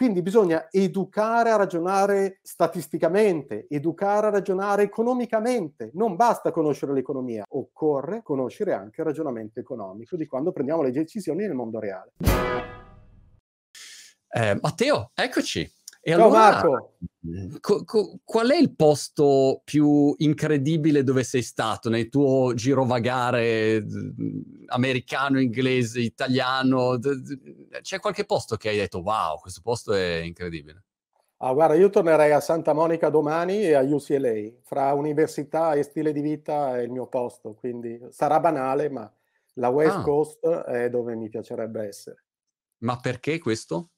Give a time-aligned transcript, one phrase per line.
[0.00, 5.90] Quindi bisogna educare a ragionare statisticamente, educare a ragionare economicamente.
[5.92, 11.42] Non basta conoscere l'economia, occorre conoscere anche il ragionamento economico di quando prendiamo le decisioni
[11.42, 12.12] nel mondo reale.
[14.30, 15.70] Eh, Matteo, eccoci.
[16.02, 16.92] E Ciao allora, Marco.
[17.60, 23.84] Co- co- qual è il posto più incredibile dove sei stato nel tuo girovagare
[24.68, 26.98] americano, inglese, italiano?
[27.82, 30.84] C'è qualche posto che hai detto wow, questo posto è incredibile?
[31.42, 34.60] Ah, guarda, io tornerei a Santa Monica domani e a UCLA.
[34.62, 39.10] Fra università e stile di vita è il mio posto, quindi sarà banale, ma
[39.54, 40.02] la West ah.
[40.02, 42.24] Coast è dove mi piacerebbe essere.
[42.78, 43.90] Ma perché questo?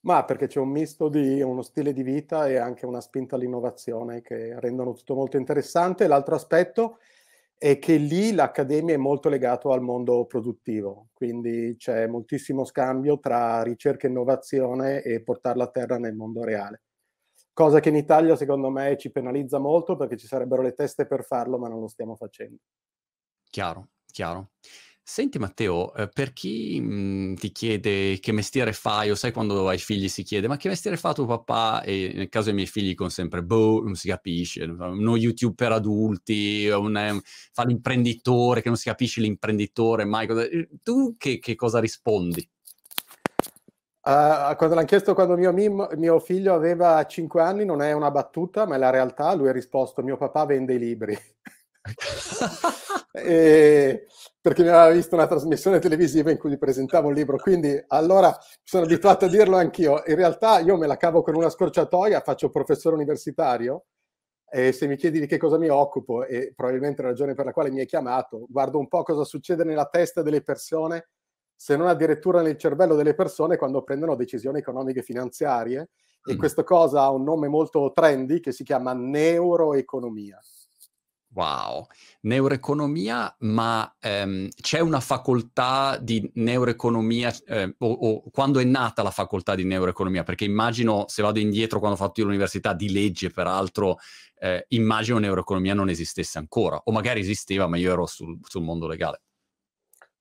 [0.00, 4.22] Ma perché c'è un misto di uno stile di vita e anche una spinta all'innovazione
[4.22, 6.06] che rendono tutto molto interessante.
[6.06, 6.98] L'altro aspetto
[7.58, 13.62] è che lì l'accademia è molto legato al mondo produttivo, quindi c'è moltissimo scambio tra
[13.62, 16.82] ricerca e innovazione e portarla a terra nel mondo reale.
[17.52, 21.24] Cosa che in Italia secondo me ci penalizza molto perché ci sarebbero le teste per
[21.24, 22.58] farlo, ma non lo stiamo facendo.
[23.50, 24.50] Chiaro, chiaro.
[25.10, 29.66] Senti Matteo, eh, per chi mh, mhmm, ti chiede che mestiere fai, o sai quando
[29.66, 31.82] hai figli si chiede, ma che mestiere fa tuo papà?
[31.82, 35.72] E nel caso dei miei figli con sempre, boh, non si capisce, uno YouTube per
[35.72, 40.26] adulti, un, fa l'imprenditore, che non si capisce l'imprenditore mai.
[40.26, 40.42] Cosa...
[40.42, 42.46] Eh, tu che, che, cosa rispondi?
[44.02, 45.52] Uh, quando l'hanno chiesto quando mio,
[45.96, 49.52] mio, figlio aveva 5 anni, non è una battuta, ma è la realtà, lui ha
[49.52, 51.18] risposto, mio papà vende i libri.
[53.12, 54.06] E,
[54.40, 58.36] perché mi aveva visto una trasmissione televisiva in cui gli presentavo un libro, quindi allora
[58.62, 60.02] sono abituato a dirlo anch'io.
[60.06, 63.84] In realtà io me la cavo con una scorciatoia, faccio professore universitario
[64.50, 67.52] e se mi chiedi di che cosa mi occupo, e probabilmente la ragione per la
[67.52, 71.08] quale mi hai chiamato, guardo un po' cosa succede nella testa delle persone,
[71.54, 75.90] se non addirittura nel cervello delle persone quando prendono decisioni economiche e finanziarie.
[76.24, 76.38] E mm.
[76.38, 80.40] questa cosa ha un nome molto trendy che si chiama neuroeconomia.
[81.34, 81.86] Wow,
[82.22, 89.10] neuroeconomia, ma ehm, c'è una facoltà di neuroeconomia eh, o, o, quando è nata la
[89.10, 90.24] facoltà di neuroeconomia?
[90.24, 93.98] Perché immagino, se vado indietro quando ho fatto io l'università di legge, peraltro,
[94.40, 98.86] eh, immagino neuroeconomia non esistesse ancora, o magari esisteva, ma io ero sul, sul mondo
[98.86, 99.20] legale.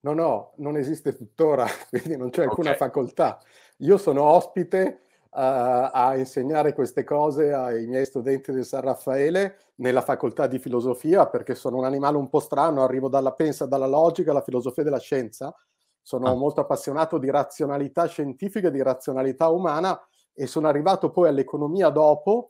[0.01, 2.79] No, no, non esiste tuttora, quindi non c'è alcuna okay.
[2.79, 3.39] facoltà.
[3.77, 5.06] Io sono ospite
[5.39, 11.53] a, insegnare queste cose ai miei studenti del San Raffaele nella facoltà di filosofia perché
[11.53, 15.55] sono un animale un po' strano, arrivo dalla pensa, dalla logica alla filosofia della scienza,
[16.01, 16.33] sono ah.
[16.33, 19.99] molto appassionato di razionalità scientifica, di razionalità umana
[20.33, 22.49] e sono arrivato poi all'economia dopo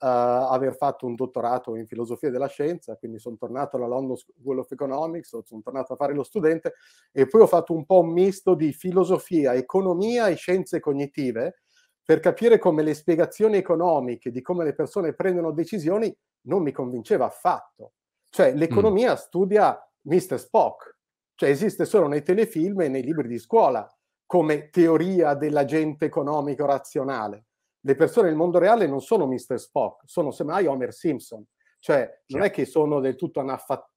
[0.00, 4.60] uh, aver fatto un dottorato in filosofia della scienza, quindi sono tornato alla London School
[4.60, 6.74] of Economics, sono tornato a fare lo studente
[7.10, 11.62] e poi ho fatto un po' un misto di filosofia, economia e scienze cognitive
[12.08, 16.10] per capire come le spiegazioni economiche di come le persone prendono decisioni
[16.46, 17.92] non mi convinceva affatto.
[18.30, 19.16] Cioè, l'economia mm.
[19.16, 20.38] studia Mr.
[20.38, 20.96] Spock,
[21.34, 23.86] cioè esiste solo nei telefilm e nei libri di scuola
[24.24, 27.44] come teoria dell'agente economico razionale.
[27.80, 29.58] Le persone nel mondo reale non sono Mr.
[29.58, 31.44] Spock, sono semmai Homer Simpson.
[31.78, 33.44] Cioè, non è che sono del tutto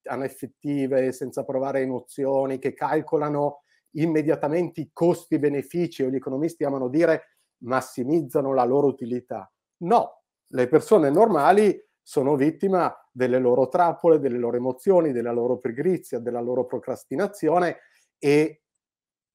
[0.02, 3.62] anaffettive, senza provare emozioni, che calcolano
[3.92, 7.31] immediatamente i costi e benefici, o gli economisti amano dire
[7.62, 9.50] massimizzano la loro utilità.
[9.78, 16.18] No, le persone normali sono vittima delle loro trappole, delle loro emozioni, della loro pigrizia,
[16.18, 17.78] della loro procrastinazione
[18.18, 18.62] e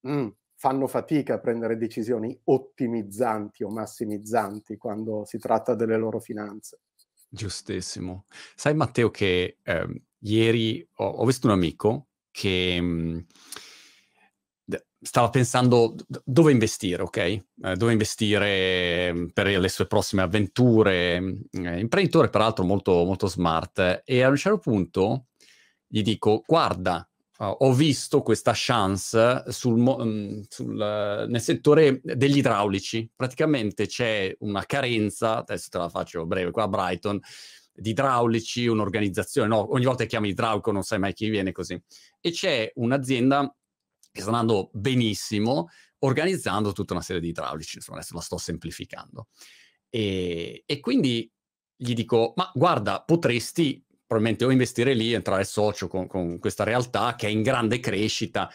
[0.07, 6.81] mm, fanno fatica a prendere decisioni ottimizzanti o massimizzanti quando si tratta delle loro finanze.
[7.29, 8.25] Giustissimo.
[8.55, 12.79] Sai Matteo che eh, ieri ho, ho, visto un amico che...
[12.81, 13.19] Mh, mm,
[15.07, 17.18] stava pensando dove investire, ok?
[17.18, 17.44] Eh,
[17.75, 21.19] dove investire mm, per le sue prossime avventure.
[21.22, 24.01] Mm, eh, imprenditore, peraltro, molto, molto smart.
[24.03, 25.28] E a un certo punto
[25.88, 27.07] gli dico: Guarda,
[27.40, 33.09] ho visto questa chance sul, um, sul, uh, nel settore degli idraulici.
[33.16, 37.20] Praticamente c'è una carenza, adesso te la faccio breve, qua a Brighton,
[37.73, 41.81] di idraulici, un'organizzazione, no, ogni volta chiami idraulico non sai mai chi viene così.
[42.20, 43.55] E c'è un'azienda
[44.17, 45.69] che sta andando benissimo,
[45.99, 49.28] organizzando tutta una serie di idraulici, insomma adesso la sto semplificando.
[49.90, 51.31] E, e quindi
[51.75, 57.16] gli dico, ma guarda, potresti probabilmente o investire lì, entrare socio con, con questa realtà
[57.16, 58.49] che è in grande crescita,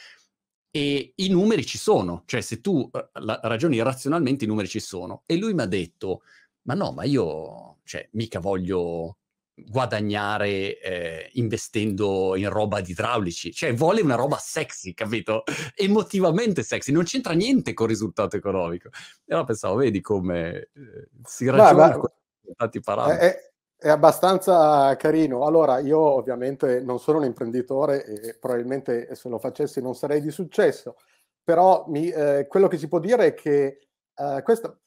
[0.75, 2.89] e i numeri ci sono, cioè se tu
[3.21, 5.23] la, ragioni razionalmente i numeri ci sono.
[5.27, 6.23] E lui mi ha detto,
[6.63, 9.19] ma no, ma io, cioè, mica voglio
[9.55, 15.45] guadagnare eh, investendo in roba di idraulici, cioè vuole una roba sexy, capito?
[15.77, 18.89] Emotivamente sexy, non c'entra niente con il risultato economico.
[18.89, 22.13] E allora pensavo, vedi come eh, si raggiungono
[22.57, 23.27] tanti parametri.
[23.27, 25.45] È, è, abbastanza carino.
[25.45, 30.31] Allora, io ovviamente non sono un imprenditore e probabilmente se lo facessi non sarei di
[30.31, 30.97] successo,
[31.43, 34.79] però mi, eh, quello che si può dire è che eh, questo...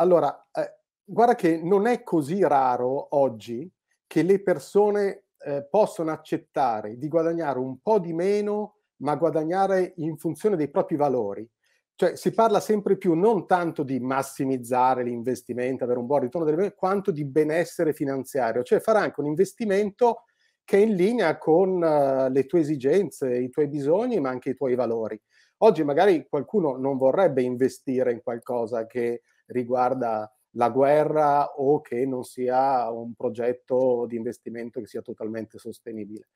[0.00, 3.68] Allora, eh, guarda che non è così raro oggi
[4.08, 10.16] che le persone eh, possono accettare di guadagnare un po' di meno, ma guadagnare in
[10.16, 11.48] funzione dei propri valori.
[11.94, 16.74] Cioè si parla sempre più non tanto di massimizzare l'investimento, avere un buon ritorno delle
[16.74, 20.24] quanto di benessere finanziario, cioè fare anche un investimento
[20.64, 24.54] che è in linea con uh, le tue esigenze, i tuoi bisogni, ma anche i
[24.54, 25.20] tuoi valori.
[25.58, 32.24] Oggi magari qualcuno non vorrebbe investire in qualcosa che riguarda la guerra o che non
[32.24, 36.28] sia un progetto di investimento che sia totalmente sostenibile.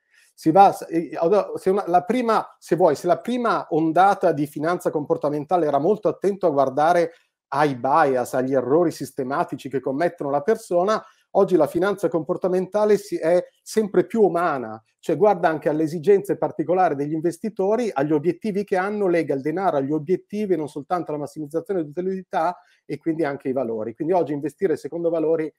[0.51, 6.09] Va, se, una, prima, se vuoi, se la prima ondata di finanza comportamentale era molto
[6.09, 7.13] attento a guardare
[7.49, 14.07] ai bias, agli errori sistematici che commettono la persona, oggi la finanza comportamentale è sempre
[14.07, 19.35] più umana, cioè guarda anche alle esigenze particolari degli investitori, agli obiettivi che hanno, lega
[19.35, 23.95] il denaro agli obiettivi, non soltanto alla massimizzazione dell'utilità e quindi anche i valori.
[23.95, 25.53] Quindi oggi investire secondo valori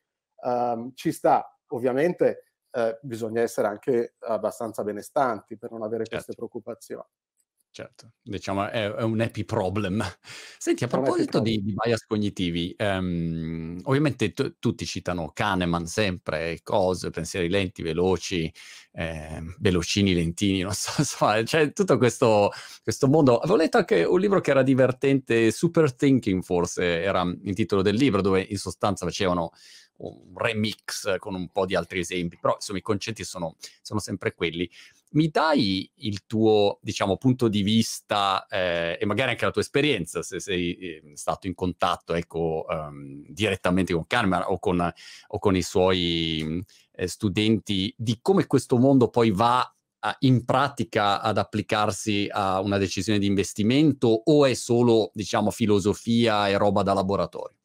[0.43, 6.15] um, ci sta, ovviamente eh, bisogna essere anche abbastanza benestanti per non avere certo.
[6.15, 7.03] queste preoccupazioni
[7.73, 10.01] certo, diciamo è, è, un happy problem.
[10.59, 17.09] Senti, a proposito di, di, bias cognitivi, um, ovviamente t- tutti citano Kahneman sempre, cose,
[17.09, 18.51] pensieri lenti, veloci,
[18.91, 22.51] eh, velocini, lentini, non so, insomma, c'è tutto questo,
[22.83, 23.39] questo mondo.
[23.39, 27.95] Avevo letto anche un libro che era divertente, Super Thinking forse era il titolo del
[27.95, 29.51] libro, dove in sostanza facevano
[29.97, 34.33] un remix con un po' di altri esempi, però insomma i concetti sono, sono sempre
[34.33, 34.69] quelli
[35.13, 40.21] mi dai il tuo, diciamo, punto di vista eh, e magari anche la tua esperienza,
[40.21, 44.92] se sei eh, stato in contatto, ecco, um, direttamente con Kahneman o con,
[45.27, 49.60] o con i suoi eh, studenti, di come questo mondo poi va
[50.00, 56.48] a, in pratica ad applicarsi a una decisione di investimento o è solo, diciamo, filosofia
[56.50, 57.57] e roba da laboratorio?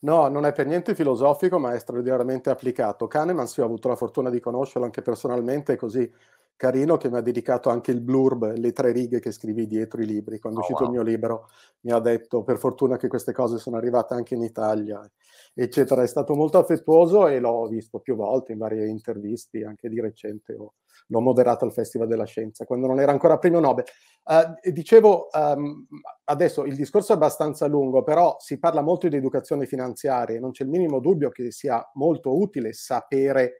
[0.00, 3.06] No, non è per niente filosofico, ma è straordinariamente applicato.
[3.06, 6.12] Kahneman, sì, ho avuto la fortuna di conoscerlo anche personalmente, così
[6.56, 10.06] carino che mi ha dedicato anche il blurb, le tre righe che scrivi dietro i
[10.06, 10.38] libri.
[10.38, 10.92] Quando è oh, uscito wow.
[10.92, 11.48] il mio libro
[11.80, 15.08] mi ha detto per fortuna che queste cose sono arrivate anche in Italia,
[15.54, 16.02] eccetera.
[16.02, 20.54] È stato molto affettuoso e l'ho visto più volte in varie interviste, anche di recente
[20.54, 20.74] ho,
[21.08, 23.84] l'ho moderato al Festival della Scienza, quando non era ancora premio Nobel.
[24.24, 25.86] Uh, dicevo, um,
[26.24, 30.52] adesso il discorso è abbastanza lungo, però si parla molto di educazione finanziaria e non
[30.52, 33.56] c'è il minimo dubbio che sia molto utile sapere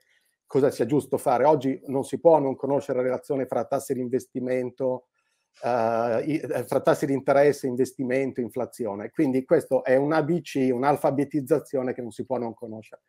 [0.53, 1.45] cosa sia giusto fare.
[1.45, 5.07] Oggi non si può non conoscere la relazione fra tassi di investimento,
[5.63, 6.21] uh,
[6.67, 9.09] fra tassi di interesse, investimento, inflazione.
[9.09, 13.01] Quindi questo è un ABC, un'alfabetizzazione che non si può non conoscere.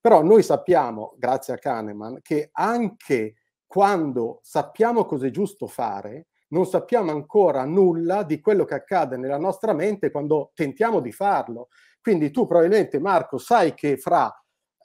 [0.00, 3.34] Però noi sappiamo, grazie a Kahneman, che anche
[3.66, 9.36] quando sappiamo cosa è giusto fare, non sappiamo ancora nulla di quello che accade nella
[9.38, 11.68] nostra mente quando tentiamo di farlo.
[12.00, 14.34] Quindi tu probabilmente, Marco, sai che fra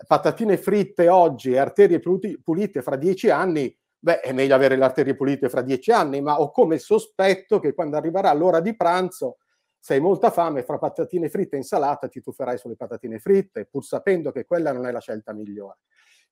[0.06, 5.16] patatine fritte oggi e arterie pulite fra dieci anni, beh, è meglio avere le arterie
[5.16, 9.38] pulite fra dieci anni, ma ho come sospetto che quando arriverà l'ora di pranzo,
[9.80, 13.84] se hai molta fame, fra patatine fritte e insalata ti tufferai sulle patatine fritte, pur
[13.84, 15.80] sapendo che quella non è la scelta migliore.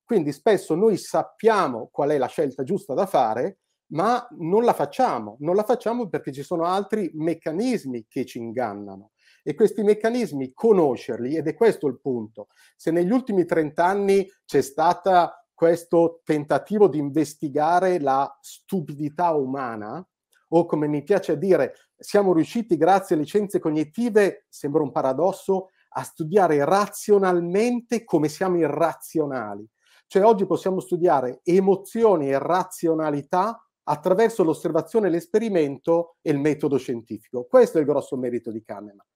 [0.04, 3.60] Quindi spesso noi sappiamo qual è la scelta giusta da fare,
[3.92, 5.38] ma non la facciamo.
[5.40, 9.12] Non la facciamo perché ci sono altri meccanismi che ci ingannano
[9.50, 12.50] e questi meccanismi conoscerli, ed è questo il punto.
[12.76, 15.12] Se negli ultimi 30 anni c'è stato
[15.56, 20.08] questo tentativo di investigare la stupidità umana,
[20.50, 26.04] o come mi piace dire, siamo riusciti grazie alle scienze cognitive, sembra un paradosso, a
[26.04, 29.68] studiare razionalmente come siamo irrazionali.
[30.06, 37.48] Cioè oggi possiamo studiare emozioni e razionalità attraverso l'osservazione, l'esperimento e il metodo scientifico.
[37.50, 39.08] Questo è il grosso merito di Kahneman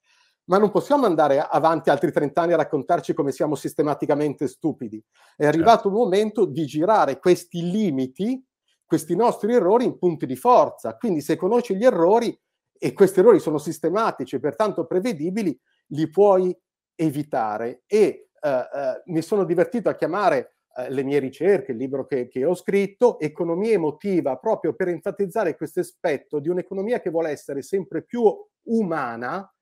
[0.46, 5.02] ma non possiamo andare avanti altri 30 anni a raccontarci come siamo sistematicamente stupidi.
[5.36, 5.88] È arrivato certo.
[5.88, 8.44] il momento di girare questi limiti,
[8.86, 10.96] questi nostri errori in punti di forza.
[10.98, 12.38] Quindi se conosci gli errori
[12.78, 15.58] e questi errori sono sistematici e pertanto prevedibili,
[15.88, 16.56] li puoi
[16.96, 17.84] evitare.
[17.88, 22.28] E uh, uh, mi sono divertito a chiamare uh, le mie ricerche, il libro che,
[22.28, 27.62] che ho scritto, Economia emotiva, proprio per enfatizzare questo aspetto di un'economia che vuole essere
[27.62, 28.24] sempre più
[28.64, 29.53] umana,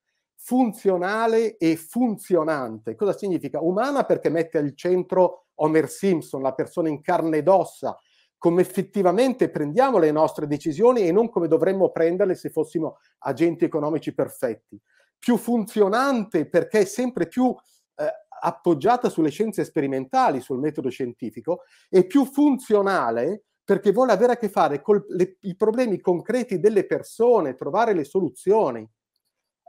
[0.43, 2.95] funzionale e funzionante.
[2.95, 3.62] Cosa significa?
[3.62, 7.95] Umana perché mette al centro Homer Simpson, la persona in carne ed ossa,
[8.38, 14.15] come effettivamente prendiamo le nostre decisioni e non come dovremmo prenderle se fossimo agenti economici
[14.15, 14.79] perfetti.
[15.19, 17.55] Più funzionante perché è sempre più
[17.95, 24.38] eh, appoggiata sulle scienze sperimentali, sul metodo scientifico, e più funzionale perché vuole avere a
[24.38, 25.05] che fare con
[25.41, 28.89] i problemi concreti delle persone, trovare le soluzioni.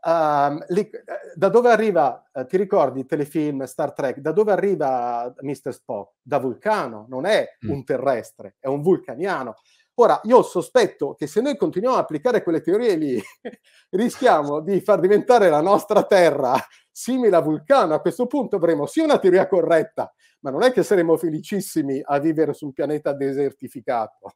[0.04, 0.90] Uh, li,
[1.36, 5.72] da dove arriva, uh, ti ricordi il telefilm Star Trek, da dove arriva Mr.
[5.72, 6.14] Spock?
[6.20, 7.70] Da Vulcano, non è mm.
[7.70, 9.54] un terrestre, è un vulcaniano.
[9.96, 13.22] Ora, io sospetto che se noi continuiamo a applicare quelle teorie lì,
[13.90, 16.54] rischiamo di far diventare la nostra Terra
[16.90, 17.94] simile a Vulcano.
[17.94, 22.18] A questo punto avremo sì una teoria corretta, ma non è che saremo felicissimi a
[22.18, 24.32] vivere su un pianeta desertificato.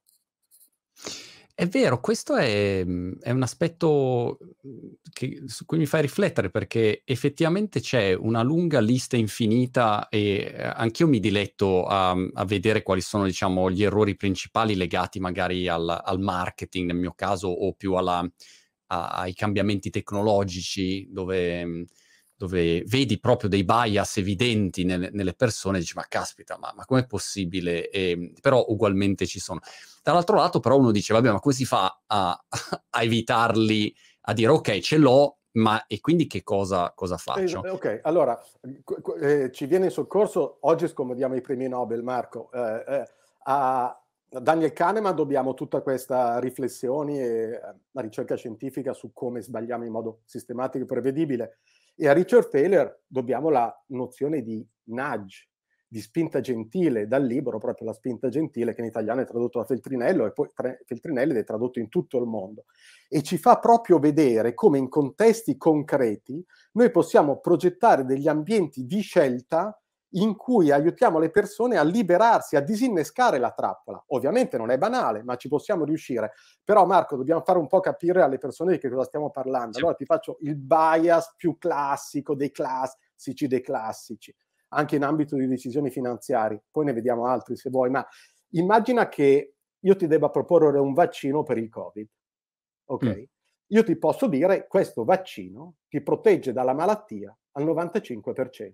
[1.59, 6.51] È vero, questo è, mhmm, è un aspetto mhmm, che, su cui mi fai riflettere
[6.51, 12.83] perché effettivamente c'è una lunga lista infinita e eh, anch'io mi diletto a, a vedere
[12.83, 17.73] quali sono diciamo, gli errori principali legati magari al, al marketing nel mio caso o
[17.73, 18.19] più alla,
[18.89, 21.85] a, ai cambiamenti tecnologici dove mhmm,
[22.39, 27.07] dove vedi proprio dei bias evidenti nelle, nelle persone, dici ma caspita, ma, ma com'è
[27.07, 27.89] possibile?
[27.89, 29.61] E, però ugualmente ci sono.
[30.07, 32.31] Dall'altro lato però uno dice, vabbè, ma come si fa a,
[32.91, 37.65] a evitarli, a dire ok, ce l'ho, ma e quindi che cosa, cosa faccio?
[37.65, 38.41] Eh, ok, allora
[39.21, 42.53] eh, ci viene in soccorso, oggi scomodiamo i premi Nobel, Marco.
[42.53, 43.05] Eh, eh
[43.49, 47.61] a Daniel Kahneman dobbiamo tutta questa riflessione e eh,
[47.91, 51.59] la ricerca scientifica su come sbagliamo in modo sistematico e prevedibile.
[51.97, 55.49] E a Richard Taylor dobbiamo la nozione di nudge,
[55.89, 59.65] di spinta gentile, dal libro proprio La spinta gentile, che in italiano è tradotto da
[59.65, 60.49] Feltrinello e poi
[60.85, 62.65] Feltrinelli ed è tradotto in tutto il mondo.
[63.09, 69.01] E ci fa proprio vedere come in contesti concreti noi possiamo progettare degli ambienti di
[69.01, 74.03] scelta in cui aiutiamo le persone a liberarsi, a disinnescare la trappola.
[74.09, 76.33] Ovviamente non è banale, ma ci possiamo riuscire.
[76.65, 79.79] Però Marco, dobbiamo fare un po' capire alle persone di che cosa stiamo parlando.
[79.79, 84.35] Allora ti faccio il bias più classico dei classici dei classici,
[84.69, 86.63] anche in ambito di decisioni finanziarie.
[86.71, 88.07] Poi ne vediamo altri se vuoi, ma
[88.51, 92.09] immagina che io ti debba proporre un vaccino per il Covid.
[92.87, 93.05] Ok?
[93.05, 93.23] Mm.
[93.71, 98.73] Io ti posso dire questo vaccino ti protegge dalla malattia al 95%.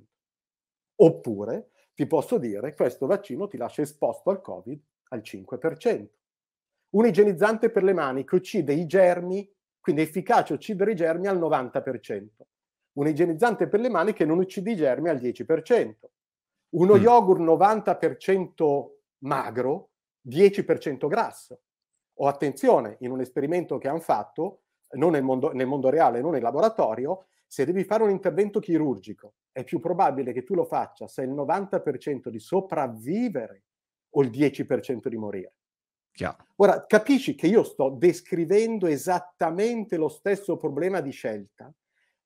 [0.96, 6.06] Oppure ti posso dire questo vaccino ti lascia esposto al Covid al 5%.
[6.90, 11.26] Un igienizzante per le mani che uccide i germi, quindi è efficace uccidere i germi
[11.26, 12.26] al 90%.
[12.94, 15.94] Un igienizzante per le mani che non uccide i germi al 10%.
[16.70, 17.00] Uno mm.
[17.00, 19.90] yogurt 90% magro,
[20.28, 21.60] 10% grasso.
[22.14, 26.32] O attenzione, in un esperimento che hanno fatto, non nel mondo, nel mondo reale, non
[26.32, 31.06] nel laboratorio, se devi fare un intervento chirurgico, è più probabile che tu lo faccia
[31.06, 33.64] se il 90% di sopravvivere
[34.10, 35.54] o il 10% di morire.
[36.12, 36.46] Chiaro.
[36.56, 41.72] Ora, capisci che io sto descrivendo esattamente lo stesso problema di scelta,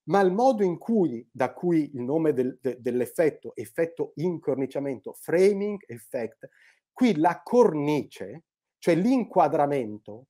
[0.09, 5.83] ma il modo in cui, da cui il nome del, de, dell'effetto, effetto incorniciamento, framing
[5.87, 6.49] effect,
[6.93, 8.45] qui la cornice,
[8.79, 10.27] cioè l'inquadramento,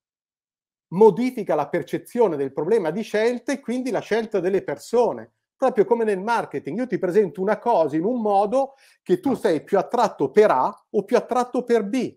[0.89, 5.33] modifica la percezione del problema di scelta e quindi la scelta delle persone.
[5.57, 9.63] Proprio come nel marketing, io ti presento una cosa in un modo che tu sei
[9.63, 12.15] più attratto per A o più attratto per B.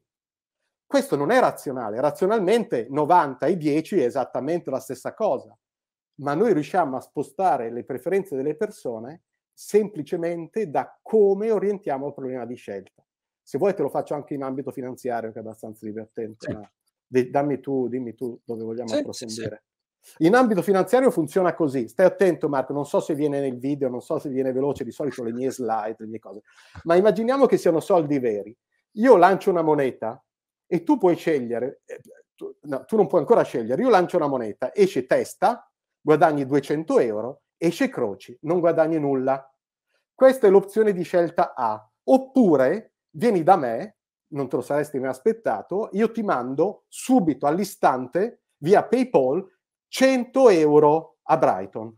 [0.85, 5.55] Questo non è razionale, razionalmente 90 e 10 è esattamente la stessa cosa,
[6.19, 9.23] ma noi riusciamo a spostare le preferenze delle persone
[9.53, 13.03] semplicemente da come orientiamo il problema di scelta.
[13.41, 16.45] Se vuoi te lo faccio anche in ambito finanziario, che è abbastanza divertente.
[16.47, 16.53] Sì.
[16.53, 16.69] Ma
[17.29, 19.63] dammi tu, dimmi tu dove vogliamo sì, approfondire.
[19.99, 20.25] Sì, sì.
[20.27, 21.87] In ambito finanziario funziona così.
[21.87, 22.71] Stai attento, Marco.
[22.71, 24.83] Non so se viene nel video, non so se viene veloce.
[24.83, 26.41] Di solito le mie slide, le mie cose.
[26.83, 28.55] Ma immaginiamo che siano soldi veri.
[28.93, 30.23] Io lancio una moneta
[30.67, 31.81] e tu puoi scegliere.
[31.85, 31.99] Eh,
[32.35, 33.81] tu, no, tu non puoi ancora scegliere.
[33.81, 35.68] Io lancio una moneta, esce testa,
[36.09, 39.47] guadagni 200 euro, esce croci, non guadagni nulla.
[40.11, 41.87] Questa è l'opzione di scelta A.
[42.05, 43.97] Oppure vieni da me
[44.29, 49.45] non te lo saresti mai aspettato, io ti mando subito all'istante via PayPal
[49.87, 51.95] 100 euro a Brighton.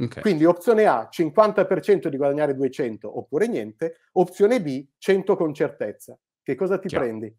[0.00, 0.22] Okay.
[0.22, 6.18] Quindi opzione A 50% di guadagnare 200 oppure niente, opzione B 100 con certezza.
[6.42, 7.04] Che cosa ti Chiaro.
[7.04, 7.36] prendi?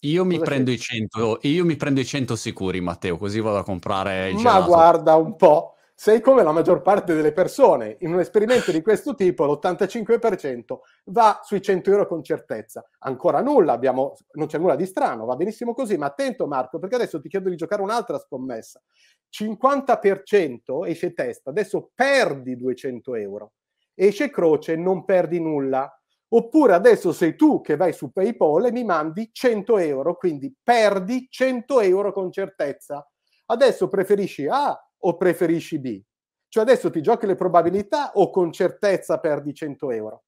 [0.00, 3.64] Io mi, prendo i 100, io mi prendo i 100 sicuri, Matteo, così vado a
[3.64, 7.96] comprare il Ma guarda un po', sei come la maggior parte delle persone.
[8.00, 12.84] In un esperimento di questo tipo l'85% va sui 100 euro con certezza.
[12.98, 16.96] Ancora nulla, abbiamo, non c'è nulla di strano, va benissimo così, ma attento Marco, perché
[16.96, 18.82] adesso ti chiedo di giocare un'altra scommessa.
[19.30, 23.52] 50% esce testa, adesso perdi 200 euro.
[23.94, 25.88] Esce croce, non perdi nulla.
[26.34, 31.28] Oppure adesso sei tu che vai su PayPal e mi mandi 100 euro, quindi perdi
[31.30, 33.08] 100 euro con certezza.
[33.46, 36.02] Adesso preferisci A o preferisci B?
[36.48, 40.24] Cioè adesso ti giochi le probabilità o con certezza perdi 100 euro?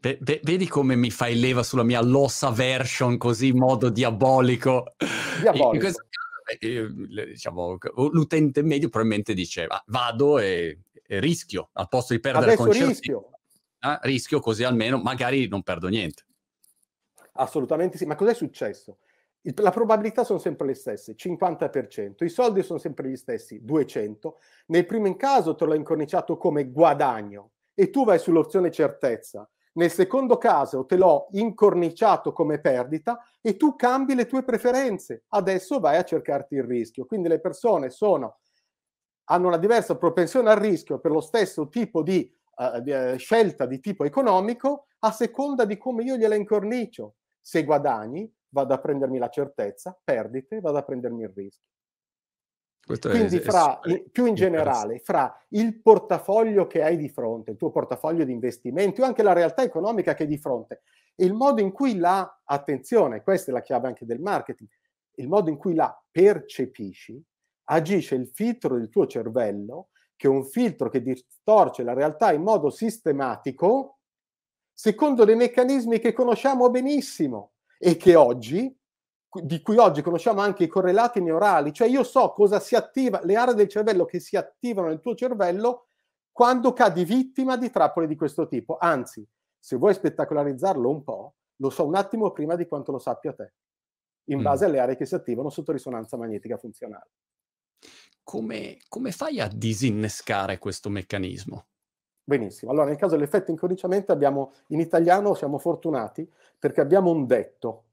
[0.00, 4.94] Ve- ve- vedi come mi fai leva sulla mia loss aversion così in modo diabolico?
[5.40, 5.84] Diabolico.
[5.84, 7.76] Questo caso, diciamo,
[8.12, 13.28] l'utente medio probabilmente dice vado e, e, rischio, al posto di perdere Adesso rischio.
[13.84, 16.24] Eh, rischio così almeno magari non perdo niente.
[17.34, 18.98] Assolutamente sì, ma cos'è successo?
[19.56, 24.38] la probabilità sono sempre le stesse, 50%, i soldi sono sempre gli stessi, 200.
[24.68, 29.46] Nel primo caso te l'ho incorniciato come guadagno e tu vai sull'opzione certezza.
[29.74, 35.24] Nel secondo caso te l'ho incorniciato come perdita e tu cambi le tue preferenze.
[35.28, 37.04] Adesso vai a cercarti il rischio.
[37.04, 38.38] Quindi le persone sono,
[39.24, 44.04] hanno una diversa propensione al rischio per lo stesso tipo di, uh, scelta di tipo
[44.04, 47.16] economico a seconda di come io gliela incornicio.
[47.40, 51.68] Se guadagni, vado a prendermi la certezza, perdite, vado a prendermi il rischio.
[52.84, 57.52] Questo Quindi, è, fra, è, più in generale, fra il portafoglio che hai di fronte,
[57.52, 60.82] il tuo portafoglio di investimenti o anche la realtà economica che hai di fronte,
[61.14, 64.68] e il modo in cui la, attenzione, questa è la chiave anche del marketing,
[65.16, 67.22] il modo in cui la percepisci,
[67.64, 69.88] agisce il filtro del tuo cervello,
[70.24, 73.98] che è un filtro che distorce la realtà in modo sistematico,
[74.72, 78.74] secondo dei meccanismi che conosciamo benissimo e che oggi,
[79.30, 83.36] di cui oggi conosciamo anche i correlati neurali, cioè io so cosa si attiva, le
[83.36, 85.88] aree del cervello che si attivano nel tuo cervello
[86.32, 88.78] quando cadi vittima di trappole di questo tipo.
[88.80, 89.22] Anzi,
[89.58, 93.52] se vuoi spettacolarizzarlo un po', lo so un attimo prima di quanto lo sappia te,
[94.30, 94.42] in mm.
[94.42, 97.10] base alle aree che si attivano sotto risonanza magnetica funzionale.
[98.24, 101.66] Come, come fai a disinnescare questo meccanismo?
[102.24, 102.70] Benissimo.
[102.70, 106.28] Allora, nel caso dell'effetto incorniciamento abbiamo, in italiano siamo fortunati
[106.58, 107.84] perché abbiamo un detto.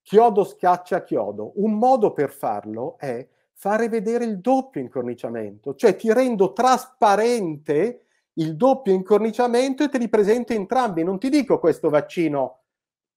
[0.00, 1.52] Chiodo schiaccia chiodo.
[1.56, 8.00] Un modo per farlo è fare vedere il doppio incorniciamento, cioè ti rendo trasparente
[8.34, 11.04] il doppio incorniciamento e te li presento entrambi.
[11.04, 12.62] Non ti dico questo vaccino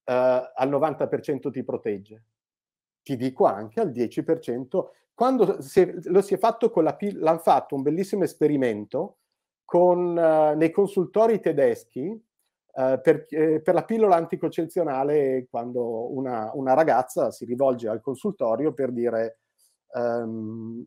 [0.04, 2.24] eh, al 90% ti protegge,
[3.02, 4.86] ti dico anche al 10%.
[5.18, 9.18] Quando si, lo si è fatto con la l'hanno fatto un bellissimo esperimento
[9.66, 16.76] con, uh, nei consultori tedeschi uh, per, eh, per, la pillola anticoncezionale quando una, una,
[16.76, 19.40] ragazza si rivolge al consultorio per dire
[19.94, 20.86] um,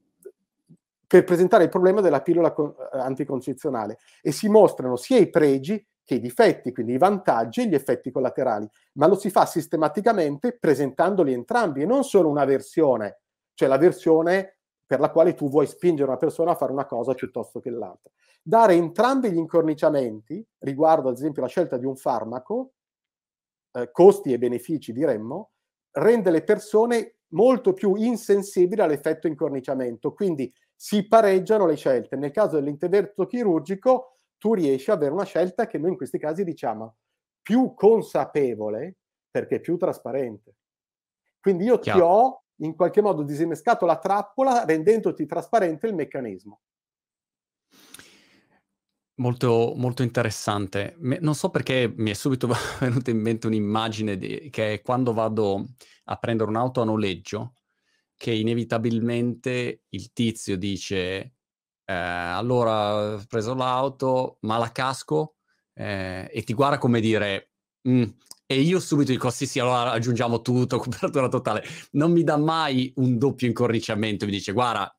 [1.08, 5.84] per presentare il problema della pillola con, uh, anticoncezionale e si mostrano sia i pregi
[6.04, 10.56] che i difetti, quindi i vantaggi e gli effetti collaterali, ma lo si fa sistematicamente
[10.56, 13.19] presentandoli entrambi e non solo una versione,
[13.60, 17.12] cioè la versione per la quale tu vuoi spingere una persona a fare una cosa
[17.12, 18.10] piuttosto che l'altra.
[18.42, 22.72] Dare entrambi gli incorniciamenti riguardo ad esempio la scelta di un farmaco,
[23.72, 25.50] eh, costi e benefici diremmo,
[25.90, 32.16] rende le persone molto più insensibili all'effetto incorniciamento, quindi si pareggiano le scelte.
[32.16, 36.44] Nel caso dell'intervento chirurgico tu riesci ad avere una scelta che noi in questi casi
[36.44, 36.96] diciamo
[37.42, 38.96] più consapevole
[39.30, 40.54] perché più trasparente.
[41.38, 41.98] Quindi io Chiaro.
[41.98, 46.60] ti ho in qualche modo disinnescato la trappola rendendoti trasparente il meccanismo.
[49.20, 50.96] Molto, molto interessante.
[50.98, 52.48] non so perché mi è subito
[52.80, 55.66] venuta in mente un'immagine di, che è quando vado
[56.04, 57.54] a prendere un'auto a noleggio,
[58.16, 61.34] che inevitabilmente il tizio dice
[61.84, 65.36] eh, allora ho preso l'auto, ma la casco
[65.74, 67.50] eh, e ti guarda come dire
[67.88, 68.04] mm,
[68.50, 71.62] e io subito dico sì sì allora aggiungiamo tutto, copertura totale.
[71.92, 74.92] Non mi dà mai un doppio incorniciamento, mi dice guarda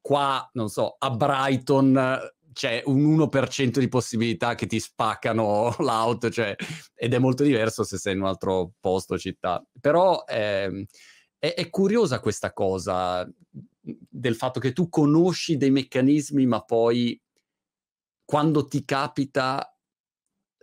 [0.00, 2.18] qua non so a Brighton
[2.54, 6.54] c'è un 1% di possibilità che ti spaccano l'auto, cioè,
[6.94, 9.62] ed è molto diverso se sei in un altro posto, città.
[9.78, 10.86] Però eh,
[11.38, 13.28] è, è, curiosa questa cosa
[13.80, 17.20] del fatto che tu conosci dei meccanismi, ma poi
[18.24, 19.73] quando ti capita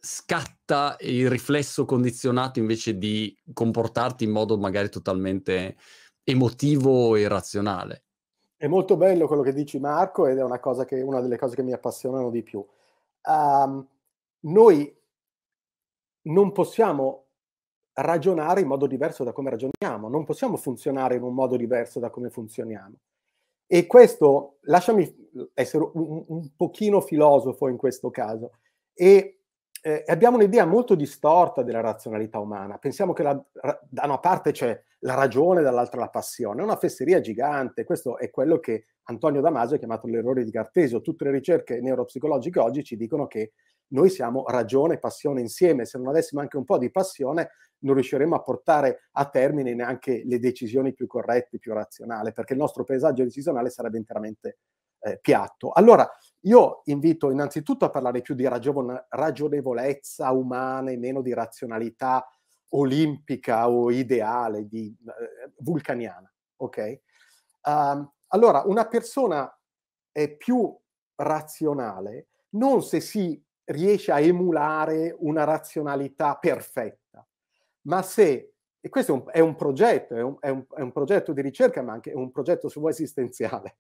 [0.03, 5.77] scatta il riflesso condizionato invece di comportarti in modo magari totalmente
[6.23, 8.05] emotivo e irrazionale.
[8.57, 11.63] È molto bello quello che dici Marco ed è una, che, una delle cose che
[11.63, 12.65] mi appassionano di più.
[13.23, 13.87] Um,
[14.41, 14.95] noi
[16.23, 17.25] non possiamo
[17.93, 22.09] ragionare in modo diverso da come ragioniamo, non possiamo funzionare in un modo diverso da
[22.09, 22.95] come funzioniamo.
[23.67, 28.53] E questo, lasciami essere un, un pochino filosofo in questo caso.
[28.93, 29.40] E
[29.81, 32.77] eh, abbiamo un'idea molto distorta della razionalità umana.
[32.77, 33.45] Pensiamo che la,
[33.89, 36.61] da una parte c'è la ragione, dall'altra la passione.
[36.61, 37.83] È una fesseria gigante.
[37.83, 41.01] Questo è quello che Antonio Damasio ha chiamato l'errore di Cartesio.
[41.01, 43.53] Tutte le ricerche neuropsicologiche oggi ci dicono che
[43.87, 45.85] noi siamo ragione e passione insieme.
[45.85, 50.21] Se non avessimo anche un po' di passione, non riusciremo a portare a termine neanche
[50.23, 54.59] le decisioni più corrette, più razionali, perché il nostro paesaggio decisionale sarebbe interamente
[55.01, 55.71] eh, piatto.
[55.71, 56.09] Allora,
[56.41, 62.27] io invito innanzitutto a parlare più di ragion- ragionevolezza umana e meno di razionalità
[62.69, 66.31] olimpica o ideale, di, eh, vulcaniana.
[66.57, 66.99] Ok?
[67.63, 69.51] Uh, allora, una persona
[70.11, 70.75] è più
[71.15, 77.25] razionale non se si riesce a emulare una razionalità perfetta,
[77.83, 80.91] ma se, e questo è un, è un progetto, è un, è, un, è un,
[80.91, 83.75] progetto di ricerca, ma anche un progetto su voi esistenziale,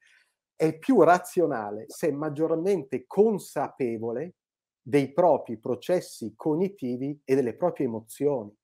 [0.61, 4.35] è più razionale se è maggiormente consapevole
[4.79, 8.55] dei propri processi cognitivi e delle proprie emozioni.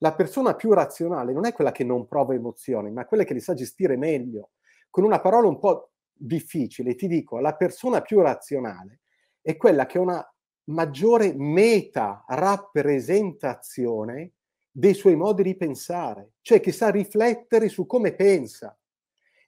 [0.00, 3.40] La persona più razionale non è quella che non prova emozioni, ma quella che li
[3.40, 4.50] sa gestire meglio.
[4.90, 9.00] Con una parola un po' difficile, ti dico, la persona più razionale
[9.40, 14.32] è quella che ha una maggiore meta rappresentazione
[14.70, 18.78] dei suoi modi di pensare, cioè che sa riflettere su come pensa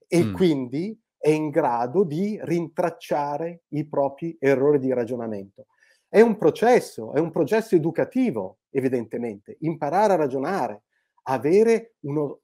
[0.06, 0.32] e mm.
[0.32, 5.66] quindi è in grado di rintracciare i propri errori di ragionamento.
[6.08, 10.84] È un processo, è un processo educativo, evidentemente, imparare a ragionare,
[11.24, 12.40] avere uno,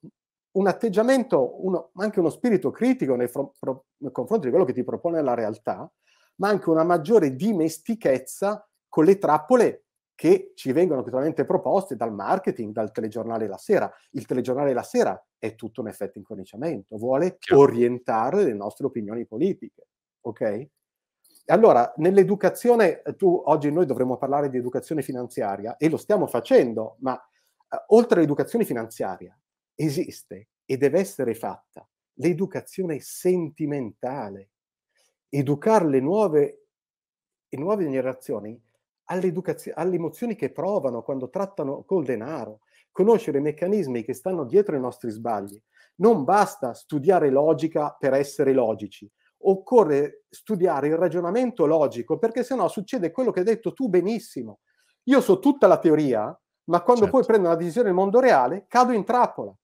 [0.52, 3.52] un atteggiamento, uno, anche uno spirito critico nei, fro,
[3.98, 5.90] nei confronti di quello che ti propone la realtà,
[6.37, 9.84] ma anche una maggiore dimestichezza con le trappole
[10.14, 13.92] che ci vengono naturalmente proposte dal marketing, dal telegiornale La Sera.
[14.11, 17.62] Il telegiornale La Sera è tutto un effetto incorniciamento, vuole Chiaro.
[17.62, 19.88] orientare le nostre opinioni politiche,
[20.20, 20.68] ok?
[21.46, 27.16] Allora, nell'educazione, tu oggi noi dovremmo parlare di educazione finanziaria e lo stiamo facendo, ma
[27.16, 29.38] eh, oltre all'educazione finanziaria
[29.74, 34.50] esiste e deve essere fatta l'educazione sentimentale,
[35.29, 36.66] educare le nuove,
[37.48, 38.59] le nuove generazioni
[39.07, 44.81] alle emozioni che provano quando trattano col denaro, conoscere i meccanismi che stanno dietro i
[44.81, 45.61] nostri sbagli.
[45.97, 49.11] Non basta studiare logica per essere logici,
[49.47, 54.61] occorre studiare il ragionamento logico perché sennò succede quello che hai detto tu benissimo.
[55.05, 57.19] Io so tutta la teoria, ma quando certo.
[57.19, 59.55] poi prendo una decisione nel mondo reale cado in trappola.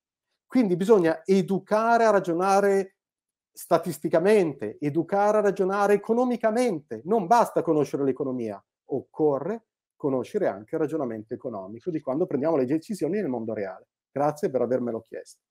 [0.45, 2.97] Quindi bisogna educare a ragionare
[3.51, 7.01] statisticamente, educare a ragionare economicamente.
[7.05, 8.63] Non basta conoscere l'economia,
[8.95, 13.87] occorre conoscere anche il ragionamento economico di quando prendiamo le decisioni nel mondo reale.
[14.11, 15.41] Grazie per avermelo chiesto.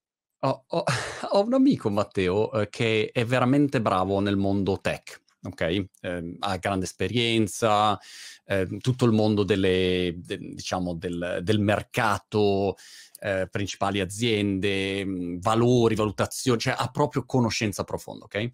[0.43, 0.83] Ho, ho,
[1.31, 5.61] ho un amico, Matteo, eh, che è veramente bravo nel mondo tech, ok?
[6.01, 7.97] Eh, ha grande esperienza,
[8.45, 12.75] eh, tutto il mondo delle, de, diciamo, del, del mercato,
[13.19, 18.51] eh, principali aziende, mh, valori, valutazioni, cioè ha proprio conoscenza profonda, ok?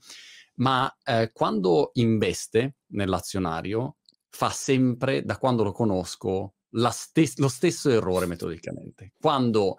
[0.55, 3.96] Ma eh, quando investe nell'azionario
[4.29, 6.55] fa sempre, da quando lo conosco,
[6.91, 9.13] stes- lo stesso errore metodicamente.
[9.19, 9.77] Quando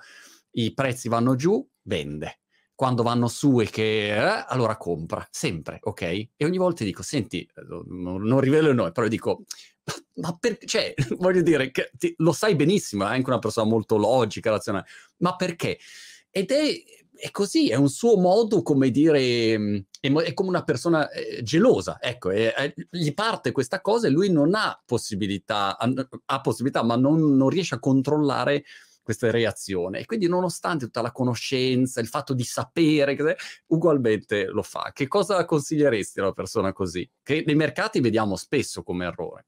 [0.52, 2.40] i prezzi vanno giù, vende.
[2.74, 4.14] Quando vanno su e che...
[4.14, 6.02] Eh, allora compra, sempre, ok?
[6.02, 9.44] E ogni volta dico, senti, eh, non, rivelo il nome, però dico,
[10.16, 14.50] ma perché, cioè, voglio dire, ti, lo sai benissimo, è anche una persona molto logica,
[14.50, 14.86] razionale,
[15.18, 15.78] ma perché?
[16.30, 16.72] Ed è,
[17.18, 21.98] è così, è un suo modo, come dire, mm, è, come una persona eh, gelosa,
[22.00, 26.96] ecco, è, è, gli parte questa cosa e lui non ha possibilità, ha, possibilità, ma
[26.96, 28.64] non, non riesce a controllare
[29.02, 30.00] questa reazione.
[30.00, 33.16] E quindi, nonostante tutta la conoscenza, il fatto di sapere,
[33.68, 34.90] ugualmente lo fa.
[34.92, 37.10] Che cosa consiglieresti a una persona così?
[37.22, 39.46] Che nei mercati vediamo spesso come errore.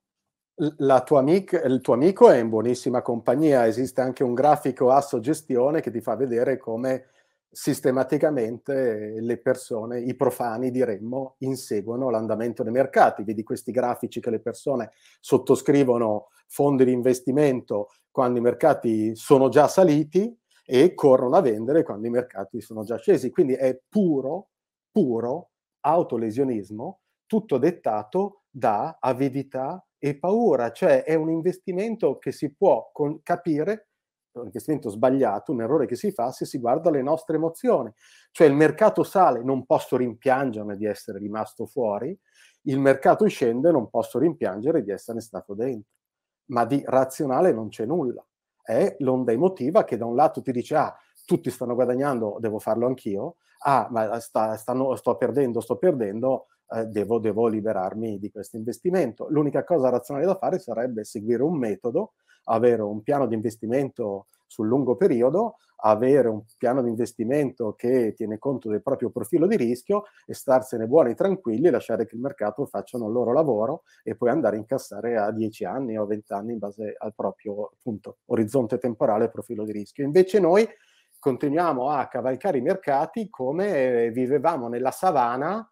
[1.04, 5.80] Tua amica, il tuo amico è in buonissima compagnia, esiste anche un grafico a suggestione
[5.80, 7.06] che ti fa vedere come
[7.50, 13.24] sistematicamente le persone, i profani diremmo, inseguono l'andamento dei mercati.
[13.24, 19.68] Vedi questi grafici che le persone sottoscrivono fondi di investimento quando i mercati sono già
[19.68, 23.30] saliti e corrono a vendere quando i mercati sono già scesi.
[23.30, 24.50] Quindi è puro,
[24.90, 32.90] puro autolesionismo, tutto dettato da avidità e paura, cioè è un investimento che si può
[32.92, 33.89] con- capire
[34.32, 37.92] un investimento sbagliato, un errore che si fa se si guarda le nostre emozioni.
[38.30, 42.16] Cioè il mercato sale, non posso rimpiangerne di essere rimasto fuori,
[42.62, 45.90] il mercato scende, non posso rimpiangere di essere stato dentro.
[46.50, 48.24] Ma di razionale non c'è nulla.
[48.62, 52.86] È l'onda emotiva che da un lato ti dice, ah, tutti stanno guadagnando, devo farlo
[52.86, 58.56] anch'io, ah, ma sta, stanno, sto perdendo, sto perdendo, eh, devo, devo liberarmi di questo
[58.56, 59.26] investimento.
[59.30, 62.12] L'unica cosa razionale da fare sarebbe seguire un metodo,
[62.44, 68.38] avere un piano di investimento sul lungo periodo, avere un piano di investimento che tiene
[68.38, 72.66] conto del proprio profilo di rischio e starsene buoni e tranquilli lasciare che il mercato
[72.66, 76.52] facciano il loro lavoro e poi andare a incassare a 10 anni o 20 anni
[76.52, 80.04] in base al proprio appunto, orizzonte temporale e profilo di rischio.
[80.04, 80.68] Invece noi
[81.18, 85.66] continuiamo a cavalcare i mercati come vivevamo nella savana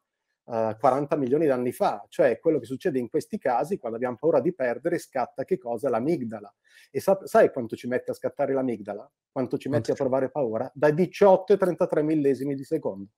[0.49, 4.17] 40 eh, milioni di anni fa, cioè quello che succede in questi casi quando abbiamo
[4.17, 5.91] paura di perdere scatta che cosa?
[5.91, 6.53] L'amigdala.
[6.91, 9.11] E sa- sai quanto ci mette a scattare l'amigdala?
[9.31, 10.71] Quanto ci mette a provare paura?
[10.75, 13.11] Da 18 ai 33 millesimi di secondo.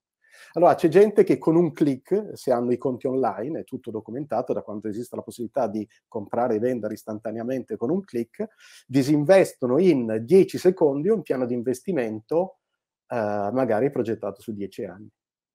[0.52, 4.52] Allora c'è gente che con un click, se hanno i conti online, è tutto documentato
[4.52, 8.48] da quando esiste la possibilità di comprare e vendere istantaneamente con un click,
[8.86, 12.58] disinvestono in 10 secondi un piano di investimento
[13.06, 15.08] eh, magari progettato su 10 anni.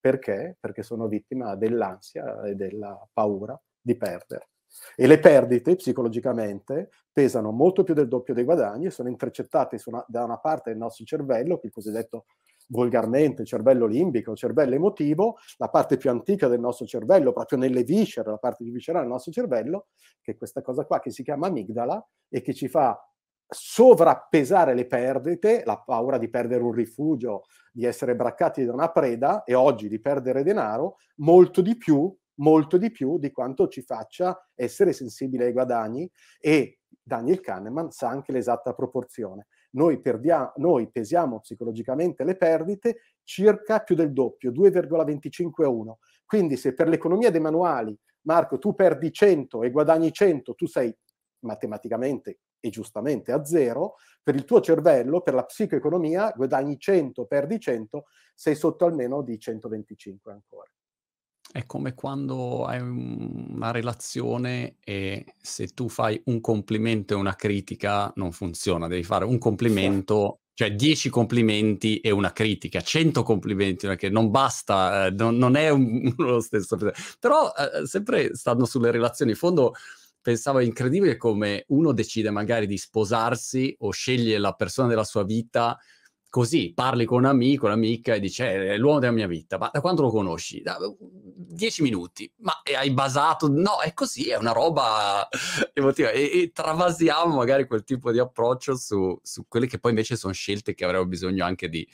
[0.06, 0.56] Perché?
[0.60, 4.50] Perché sono vittima dell'ansia e della paura di perdere.
[4.96, 10.24] E le perdite psicologicamente pesano molto più del doppio dei guadagni e sono intercettate da
[10.24, 12.26] una parte del nostro cervello, che il cosiddetto
[12.68, 18.30] volgarmente cervello limbico, cervello emotivo, la parte più antica del nostro cervello, proprio nelle viscere,
[18.30, 19.88] la parte più viscerale del nostro cervello,
[20.22, 22.96] che è questa cosa qua che si chiama amigdala e che ci fa
[23.48, 29.44] sovrappesare le perdite, la paura di perdere un rifugio, di essere braccati da una preda
[29.44, 34.38] e oggi di perdere denaro, molto di più, molto di più di quanto ci faccia
[34.56, 39.48] essere sensibili ai guadagni e Daniel Kahneman sa anche l'esatta proporzione.
[39.72, 46.00] Noi, perdiamo, noi pesiamo psicologicamente le perdite circa più del doppio, 2,25 a 1.
[46.26, 50.96] Quindi se per l'economia dei manuali, Marco, tu perdi 100 e guadagni 100, tu sei
[51.40, 57.60] matematicamente e giustamente a zero, per il tuo cervello, per la psicoeconomia, guadagni 100, perdi
[57.60, 60.70] 100, sei sotto almeno di 125 ancora.
[61.52, 68.12] È come quando hai una relazione e se tu fai un complimento e una critica
[68.16, 74.10] non funziona, devi fare un complimento, cioè 10 complimenti e una critica, 100 complimenti, perché
[74.10, 76.78] non basta, eh, non, non, è un, lo stesso.
[77.20, 79.76] Però eh, sempre stando sulle relazioni, in fondo
[80.26, 85.78] pensavo incredibile come uno decide magari di sposarsi o sceglie la persona della sua vita
[86.28, 89.70] così, parli con un amico, un'amica e dice eh, è l'uomo della mia vita, ma
[89.72, 90.64] da quando lo conosci?
[90.64, 93.48] Da dieci minuti, ma hai basato?
[93.48, 95.28] No, è così, è una roba
[95.74, 100.16] emotiva e, e travasiamo magari quel tipo di approccio su, su quelle che poi invece
[100.16, 101.88] sono scelte che avremo bisogno anche di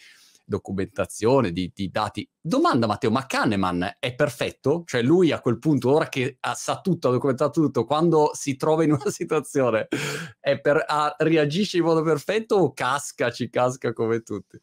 [0.51, 2.29] documentazione, di, di, dati.
[2.39, 4.83] Domanda Matteo, ma Kahneman è perfetto?
[4.85, 8.83] Cioè lui a quel punto, ora che sa tutto, ha documentato tutto, quando si trova
[8.83, 9.87] in una situazione,
[10.61, 14.61] per, a, reagisce in modo perfetto o casca, ci casca come tutti?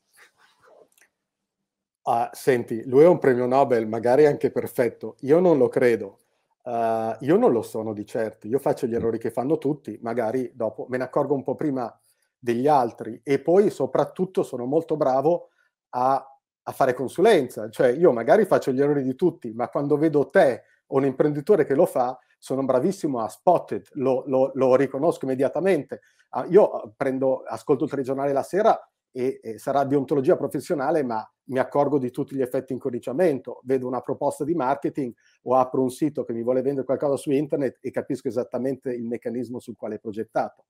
[2.03, 5.17] Ah, senti, lui è un premio Nobel, magari anche perfetto.
[5.21, 6.19] Io non lo credo.
[6.63, 8.47] Uh, io non lo sono di certo.
[8.47, 8.95] Io faccio gli mm.
[8.95, 11.91] errori che fanno tutti, magari dopo me ne accorgo un po' prima
[12.39, 15.49] degli altri e poi soprattutto sono molto bravo
[15.91, 17.69] a, a fare consulenza.
[17.69, 21.65] Cioè io magari faccio gli errori di tutti, ma quando vedo te o un imprenditore
[21.65, 26.01] che lo fa, sono bravissimo a spotted, lo, lo, lo riconosco immediatamente.
[26.31, 28.79] Uh, io prendo, ascolto il telegiornale la sera
[29.11, 33.61] e, e, sarà deontologia professionale, ma mi accorgo di tutti gli effetti in coriciamento.
[33.65, 37.31] Vedo una proposta di marketing o apro un sito che mi vuole vendere qualcosa su
[37.33, 40.67] internet e capisco esattamente il meccanismo sul quale è progettato.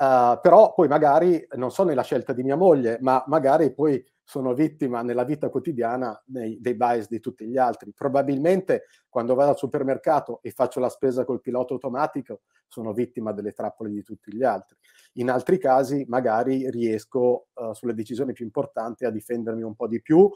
[0.00, 4.54] Uh, però poi magari, non so nella scelta di mia moglie, ma magari poi sono
[4.54, 7.92] vittima nella vita quotidiana dei, dei, bias di tutti gli altri.
[7.92, 13.50] Probabilmente quando vado al supermercato e faccio la spesa col pilota automatico sono vittima delle
[13.50, 14.76] trappole di tutti gli altri.
[15.14, 20.00] In altri casi magari riesco uh, sulle decisioni più importanti a difendermi un po' di
[20.00, 20.30] più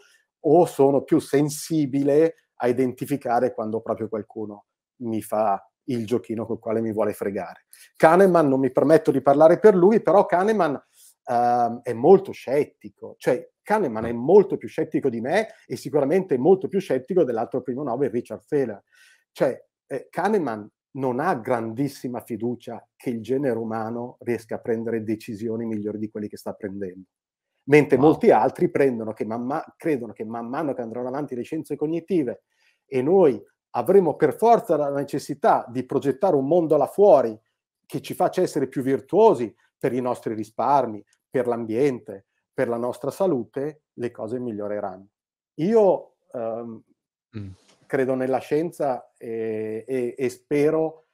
[0.47, 4.65] o sono più sensibile a identificare quando proprio qualcuno
[5.03, 7.67] mi fa il giochino col quale mi vuole fregare.
[7.95, 13.53] Kahneman, non mi permetto di parlare per lui, però Kahneman uh, è molto scettico, cioè
[13.65, 18.11] Kahneman è molto più scettico di me e sicuramente molto più scettico dell'altro primo Nobel,
[18.11, 18.81] Richard Thaler.
[19.33, 25.65] Cioè, eh, Kahneman non ha grandissima fiducia che il genere umano riesca a prendere decisioni
[25.65, 27.09] migliori di quelle che sta prendendo.
[27.65, 28.07] Mentre wow.
[28.07, 32.43] molti altri che man credono che man mano che andranno avanti le scienze cognitive
[32.85, 37.37] e noi avremo per forza la necessità di progettare un mondo là fuori
[37.87, 43.11] che ci faccia essere più virtuosi per i nostri risparmi, per l'ambiente, per la nostra
[43.11, 45.09] salute, le cose miglioreranno.
[45.55, 46.83] Io um,
[47.37, 47.51] mm.
[47.87, 51.09] credo nella scienza e, e, e spero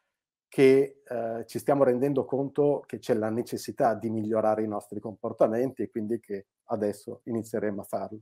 [0.48, 5.82] che uh, ci stiamo rendendo conto che c'è la necessità di migliorare i nostri comportamenti
[5.82, 8.20] e quindi che adesso inizieremo a farlo.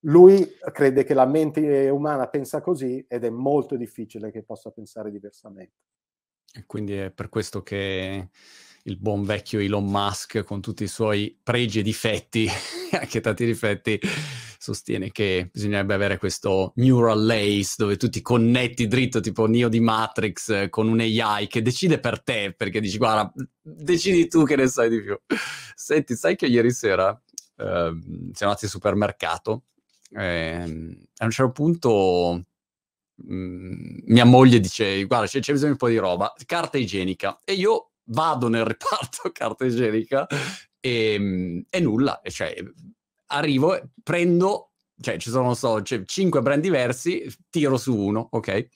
[0.00, 5.10] Lui crede che la mente umana pensa così ed è molto difficile che possa pensare
[5.10, 5.76] diversamente.
[6.52, 8.28] E quindi è per questo che
[8.84, 12.48] il buon vecchio Elon Musk, con tutti i suoi pregi e difetti,
[12.92, 13.98] anche tanti difetti,
[14.58, 19.80] sostiene che bisognerebbe avere questo neural lace dove tu ti connetti dritto, tipo Neo di
[19.80, 24.66] Matrix, con un AI che decide per te, perché dici, guarda, decidi tu che ne
[24.66, 25.18] sai di più.
[25.74, 27.10] Senti, sai che ieri sera
[27.56, 29.64] eh, siamo andati al supermercato
[30.10, 32.44] e a un certo punto
[33.14, 37.38] mh, mia moglie dice, guarda, c'è, c'è bisogno di un po' di roba, carta igienica.
[37.44, 40.26] E io vado nel reparto carta igienica
[40.80, 42.54] e, e nulla, cioè
[43.26, 48.68] arrivo, prendo, cioè ci sono, so, cioè, cinque brand diversi, tiro su uno, ok?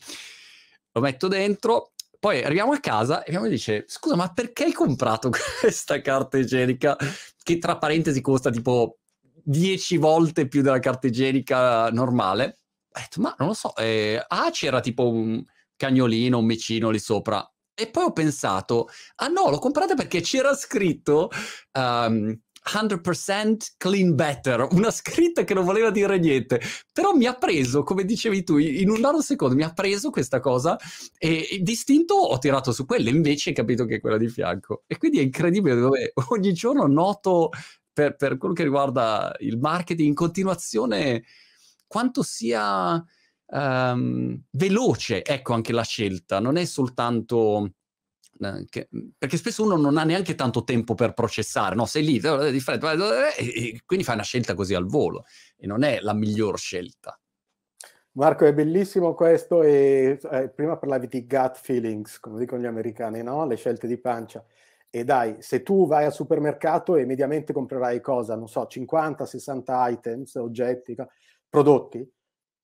[0.93, 5.31] Lo metto dentro, poi arriviamo a casa e mi dice, scusa, ma perché hai comprato
[5.61, 6.97] questa carta igienica
[7.43, 8.99] che tra parentesi costa tipo
[9.45, 12.59] 10 volte più della carta igienica normale?
[12.91, 15.45] Ho detto, ma non lo so, eh, ah c'era tipo un
[15.77, 17.49] cagnolino, un micino lì sopra.
[17.81, 21.31] E poi ho pensato, ah no, l'ho comprata perché c'era scritto
[21.75, 22.37] um,
[22.69, 26.61] 100% clean better, una scritta che non voleva dire niente,
[26.93, 30.77] però mi ha preso, come dicevi tu, in un secondo mi ha preso questa cosa
[31.19, 34.83] e distinto ho tirato su quella, invece capito che è quella di fianco.
[34.89, 37.51] E quindi è incredibile dove ogni giorno noto
[37.93, 41.23] per, per quello che riguarda il marketing in continuazione
[41.87, 43.03] quanto sia
[43.49, 47.73] um, veloce, ecco anche la scelta, non è soltanto
[48.41, 51.87] eh, che, perché spesso uno non ha neanche tanto tempo per processare, no?
[51.87, 52.93] Sei lì eh, di fretta,
[53.35, 55.25] e, e quindi fai una scelta così al volo
[55.57, 57.19] e non è la miglior scelta.
[58.13, 63.23] Marco, è bellissimo questo e eh, prima parlavi di gut feelings, come dicono gli americani,
[63.23, 63.47] no?
[63.47, 64.45] Le scelte di pancia.
[64.91, 69.89] E dai, se tu vai al supermercato e mediamente comprerai cosa, non so, 50, 60
[69.89, 70.97] items, oggetti,
[71.49, 72.11] prodotti,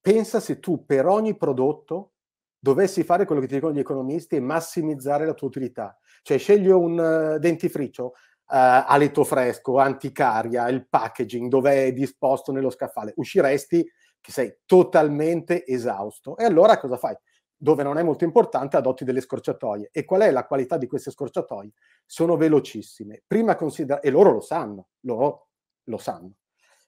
[0.05, 2.11] pensa se tu per ogni prodotto
[2.59, 5.97] dovessi fare quello che ti dicono gli economisti e massimizzare la tua utilità.
[6.21, 8.13] Cioè scegli un uh, dentifricio uh,
[8.45, 13.83] a letto fresco, anticaria, il packaging, dove è disposto nello scaffale, usciresti
[14.21, 16.37] che sei totalmente esausto.
[16.37, 17.17] E allora cosa fai?
[17.57, 19.89] Dove non è molto importante, adotti delle scorciatoie.
[19.91, 21.71] E qual è la qualità di queste scorciatoie?
[22.05, 23.23] Sono velocissime.
[23.25, 25.47] Prima considera, e loro lo sanno, loro
[25.85, 26.35] lo sanno.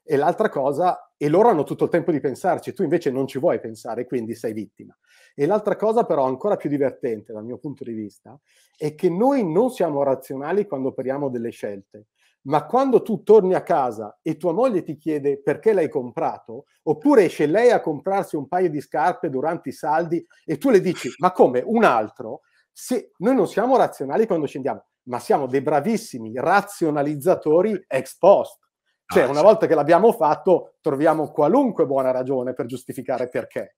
[0.09, 3.39] E l'altra cosa, e loro hanno tutto il tempo di pensarci, tu invece non ci
[3.39, 4.97] vuoi pensare, quindi sei vittima.
[5.35, 8.39] E l'altra cosa però ancora più divertente dal mio punto di vista
[8.77, 12.07] è che noi non siamo razionali quando operiamo delle scelte,
[12.43, 17.25] ma quando tu torni a casa e tua moglie ti chiede perché l'hai comprato, oppure
[17.25, 21.09] esce lei a comprarsi un paio di scarpe durante i saldi e tu le dici
[21.17, 26.31] ma come un altro, se noi non siamo razionali quando scendiamo, ma siamo dei bravissimi
[26.35, 28.66] razionalizzatori ex post.
[29.09, 33.77] Cioè, ah, una volta che l'abbiamo fatto, troviamo qualunque buona ragione per giustificare perché.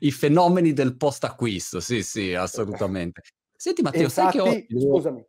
[0.00, 3.22] I fenomeni del post-acquisto, sì, sì, assolutamente.
[3.54, 4.80] Senti Matteo, Infatti, sai che ho...
[4.80, 5.26] Scusami,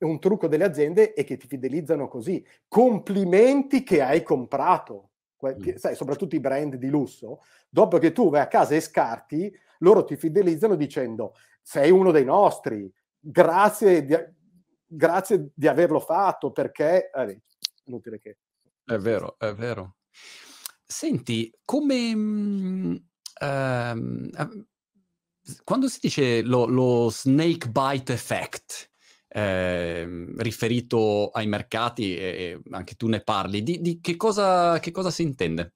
[0.00, 2.44] un trucco delle aziende è che ti fidelizzano così.
[2.66, 5.10] Complimenti che hai comprato.
[5.46, 5.74] Mm.
[5.76, 10.04] Sai, soprattutto i brand di lusso, dopo che tu vai a casa e scarti, loro
[10.04, 14.16] ti fidelizzano dicendo sei uno dei nostri, grazie di,
[14.86, 17.10] grazie di averlo fatto perché...
[17.10, 17.40] Eh,
[17.84, 18.38] inutile che...
[18.84, 19.96] È vero, è vero.
[20.84, 22.14] Senti, come...
[22.14, 23.08] Mh,
[23.40, 24.30] ehm,
[25.62, 28.90] quando si dice lo, lo snake bite effect,
[29.28, 35.10] eh, riferito ai mercati, e anche tu ne parli, di, di che, cosa, che, cosa,
[35.10, 35.74] si intende?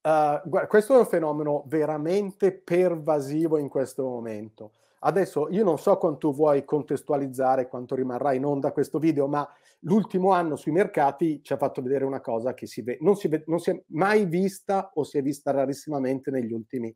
[0.00, 4.72] Uh, guarda, questo è un fenomeno veramente pervasivo in questo momento.
[5.06, 9.46] Adesso io non so quanto vuoi contestualizzare, quanto rimarrà in onda questo video, ma
[9.80, 13.28] l'ultimo anno sui mercati ci ha fatto vedere una cosa che si ve- non, si
[13.28, 16.94] ve- non si è mai vista o si è vista rarissimamente negli ultimi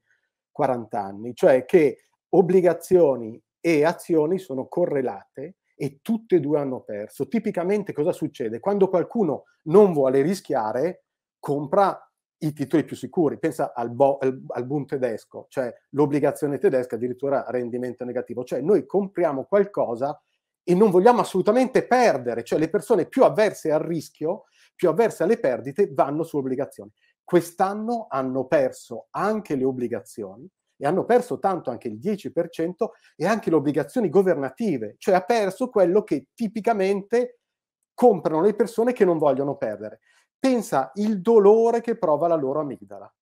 [0.50, 7.28] 40 anni, cioè che obbligazioni e azioni sono correlate e tutte e due hanno perso.
[7.28, 8.58] Tipicamente cosa succede?
[8.58, 11.04] Quando qualcuno non vuole rischiare,
[11.38, 12.07] compra
[12.38, 13.38] i titoli più sicuri.
[13.38, 18.44] Pensa al, bo- al, boom tedesco, cioè l'obbligazione tedesca addirittura rendimento negativo.
[18.44, 20.20] Cioè noi compriamo qualcosa
[20.62, 25.38] e non vogliamo assolutamente perdere, cioè le persone più avverse al rischio, più avverse alle
[25.38, 26.90] perdite, vanno su obbligazioni.
[27.24, 32.72] Quest'anno hanno perso anche le obbligazioni e hanno perso tanto anche il 10%
[33.16, 37.40] e anche le obbligazioni governative, cioè ha perso quello che tipicamente
[37.94, 40.00] comprano le persone che non vogliono perdere.
[40.38, 43.12] Pensa il dolore che prova la loro amigdala.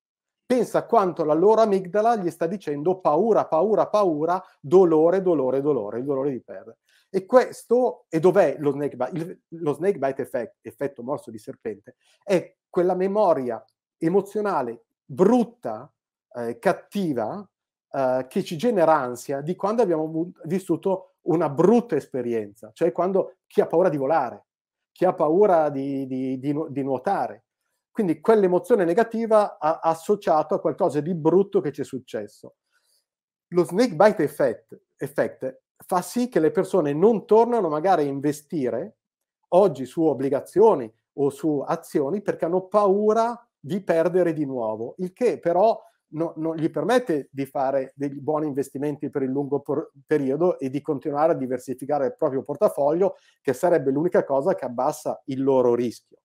[0.45, 6.05] Pensa quanto la loro amigdala gli sta dicendo paura, paura, paura, dolore, dolore, dolore, il
[6.05, 6.79] dolore di perdere.
[7.11, 9.17] E questo, e dov'è lo snake bite?
[9.17, 13.65] Il, lo snake bite effect, effetto morso di serpente, è quella memoria
[13.99, 15.91] emozionale brutta,
[16.35, 17.49] eh, cattiva,
[17.91, 23.61] eh, che ci genera ansia di quando abbiamo vissuto una brutta esperienza, cioè quando chi
[23.61, 24.46] ha paura di volare,
[24.97, 27.45] chi ha paura di, di, di, di nuotare.
[27.91, 32.57] Quindi quell'emozione negativa ha associato a qualcosa di brutto che ci è successo.
[33.49, 38.97] Lo snake bite effect, effect fa sì che le persone non tornano magari a investire
[39.49, 45.39] oggi su obbligazioni o su azioni perché hanno paura di perdere di nuovo, il che
[45.39, 45.79] però
[46.17, 50.69] no, non gli permette di fare dei buoni investimenti per il lungo por- periodo e
[50.69, 55.75] di continuare a diversificare il proprio portafoglio, che sarebbe l'unica cosa che abbassa il loro
[55.75, 56.19] rischio.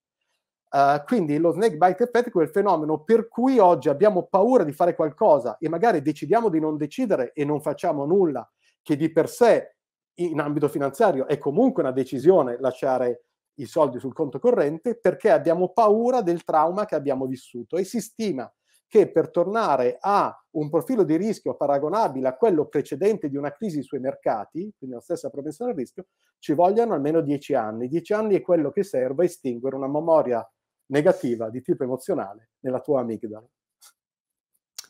[0.71, 4.71] Uh, quindi lo snake bite effect è quel fenomeno per cui oggi abbiamo paura di
[4.71, 8.49] fare qualcosa e magari decidiamo di non decidere e non facciamo nulla,
[8.81, 9.75] che di per sé
[10.15, 13.25] in ambito finanziario è comunque una decisione lasciare
[13.55, 17.99] i soldi sul conto corrente perché abbiamo paura del trauma che abbiamo vissuto e si
[17.99, 18.49] stima
[18.91, 23.81] che per tornare a un profilo di rischio paragonabile a quello precedente di una crisi
[23.81, 26.07] sui mercati, quindi la stessa propensione al rischio,
[26.39, 27.87] ci vogliono almeno dieci anni.
[27.87, 30.45] Dieci anni è quello che serve a estinguere una memoria
[30.87, 33.47] negativa di tipo emozionale nella tua amigdala.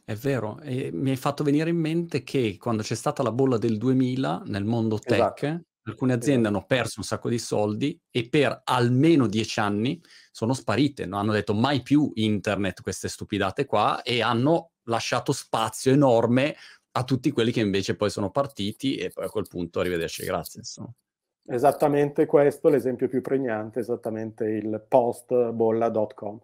[0.03, 3.59] È vero, e mi hai fatto venire in mente che quando c'è stata la bolla
[3.59, 5.65] del 2000 nel mondo tech, esatto.
[5.83, 9.99] Alcune aziende hanno perso un sacco di soldi e per almeno dieci anni
[10.31, 15.91] sono sparite, non hanno detto mai più internet queste stupidate qua e hanno lasciato spazio
[15.91, 16.55] enorme
[16.91, 20.59] a tutti quelli che invece poi sono partiti e poi a quel punto arrivederci, grazie.
[20.59, 20.93] Insomma.
[21.47, 26.39] Esattamente questo, l'esempio più pregnante, esattamente il postbolla.com.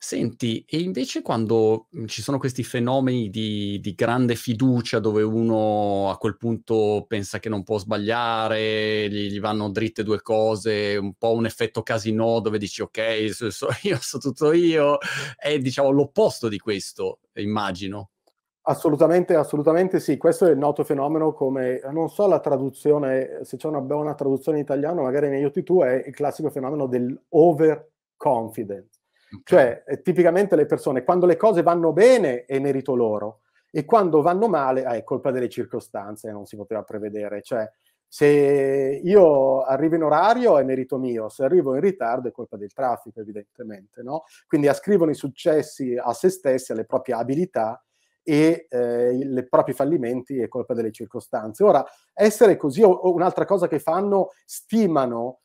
[0.00, 6.08] Senti, e invece quando mhmm, ci sono questi fenomeni di, di grande fiducia dove uno
[6.08, 11.14] a quel punto pensa che non può sbagliare, gli, gli vanno dritte due cose, un
[11.14, 14.98] po' un effetto casino dove dici ok, so, so io, so tutto io,
[15.36, 18.10] è diciamo l'opposto di questo, immagino.
[18.68, 23.66] Assolutamente, assolutamente sì, questo è il noto fenomeno come, non so la traduzione, se c'è
[23.66, 28.97] una buona traduzione in italiano, magari mi aiuti tu, è il classico fenomeno dell'overconfidence
[29.44, 34.22] cioè, eh, tipicamente le persone, quando le cose vanno bene è merito loro e quando
[34.22, 37.42] vanno male ah, è colpa delle circostanze, non si poteva prevedere.
[37.42, 37.70] Cioè,
[38.06, 42.72] se io arrivo in orario è merito mio, se arrivo in ritardo è colpa del
[42.72, 44.02] traffico, evidentemente.
[44.02, 44.24] No?
[44.46, 47.82] Quindi ascrivono i successi a se stessi, alle proprie abilità
[48.22, 51.64] e eh, i propri fallimenti è colpa delle circostanze.
[51.64, 55.40] Ora, essere così o, un'altra cosa che fanno, stimano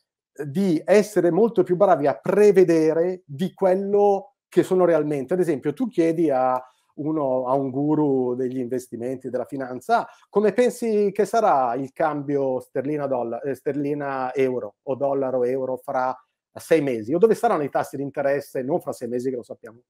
[0.45, 5.33] di essere molto più bravi a prevedere di quello che sono realmente.
[5.33, 6.61] Ad esempio, tu chiedi a,
[6.95, 13.07] uno, a un guru degli investimenti, della finanza, come pensi che sarà il cambio sterlina,
[13.07, 16.15] dollaro, eh, sterlina euro o dollaro euro fra
[16.53, 17.13] sei mesi?
[17.13, 18.61] O dove saranno i tassi di interesse?
[18.61, 19.81] Non fra sei mesi, che lo sappiamo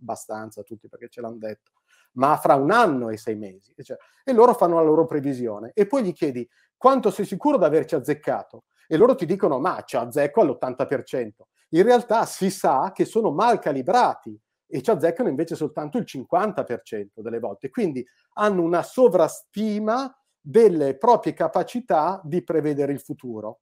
[0.00, 1.72] abbastanza tutti perché ce l'hanno detto,
[2.12, 3.74] ma fra un anno e sei mesi.
[3.76, 5.72] Cioè, e loro fanno la loro previsione.
[5.74, 8.64] E poi gli chiedi quanto sei sicuro di averci azzeccato?
[8.88, 11.30] E loro ti dicono ma ci azzecco all'80%.
[11.70, 14.36] In realtà si sa che sono mal calibrati
[14.66, 17.68] e ci azzeccano invece soltanto il 50% delle volte.
[17.68, 23.60] Quindi hanno una sovrastima delle proprie capacità di prevedere il futuro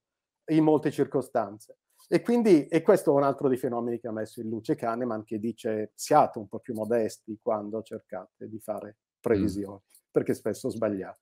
[0.51, 1.79] in molte circostanze.
[2.09, 5.25] E quindi, e questo è un altro dei fenomeni che ha messo in luce Kahneman,
[5.25, 10.11] che dice siate un po' più modesti quando cercate di fare previsioni, mm.
[10.13, 11.19] perché spesso sbagliate.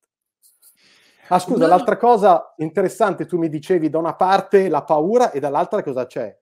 [1.28, 1.68] Ah, scusa, no.
[1.68, 6.36] l'altra cosa interessante, tu mi dicevi da una parte la paura e dall'altra cosa c'è?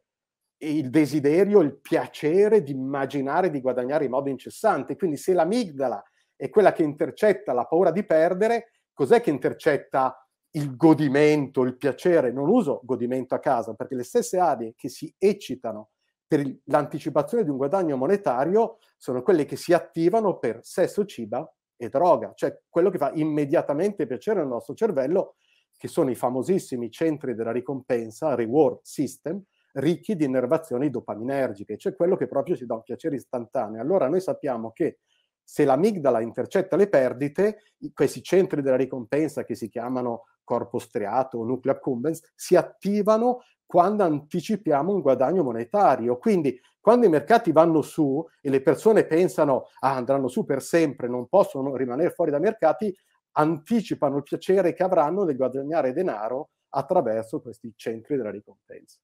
[0.58, 4.96] Il desiderio, il piacere di immaginare di guadagnare in modo incessante.
[4.96, 6.02] Quindi se l'amigdala
[6.34, 10.16] è quella che intercetta la paura di perdere, cos'è che intercetta
[10.52, 12.32] il godimento, il piacere?
[12.32, 15.90] Non uso godimento a casa, perché le stesse aree che si eccitano
[16.26, 21.48] per l'anticipazione di un guadagno monetario sono quelle che si attivano per sesso, ciba
[21.84, 25.34] e droga, cioè quello che fa immediatamente piacere al nostro cervello,
[25.76, 32.16] che sono i famosissimi centri della ricompensa, reward system, ricchi di innervazioni dopaminergiche, cioè quello
[32.16, 33.80] che proprio ci dà un piacere istantaneo.
[33.80, 34.98] Allora noi sappiamo che
[35.42, 37.58] se l'amigdala intercetta le perdite,
[37.92, 43.40] questi centri della ricompensa che si chiamano corpo striato o nucleo accumbens si attivano
[43.72, 46.18] quando anticipiamo un guadagno monetario.
[46.18, 51.08] Quindi quando i mercati vanno su e le persone pensano ah, andranno su per sempre,
[51.08, 52.94] non possono rimanere fuori dai mercati,
[53.38, 58.98] anticipano il piacere che avranno di guadagnare denaro attraverso questi centri della ricompensa.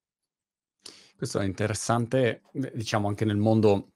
[1.16, 3.92] Questo è interessante, diciamo anche nel mondo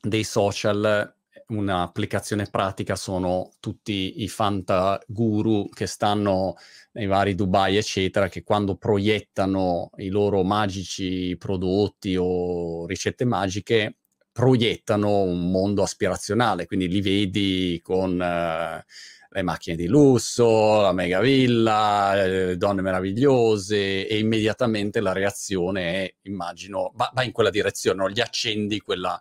[0.00, 1.14] dei social
[1.48, 6.56] un'applicazione pratica sono tutti i fanta guru che stanno
[6.92, 13.96] nei vari Dubai, eccetera, che quando proiettano i loro magici prodotti o ricette magiche
[14.32, 18.84] proiettano un mondo aspirazionale, quindi li vedi con eh,
[19.34, 26.14] le macchine di lusso, la mega villa, eh, donne meravigliose e immediatamente la reazione è,
[26.22, 28.10] immagino, va, va in quella direzione, no?
[28.10, 29.20] gli accendi quella,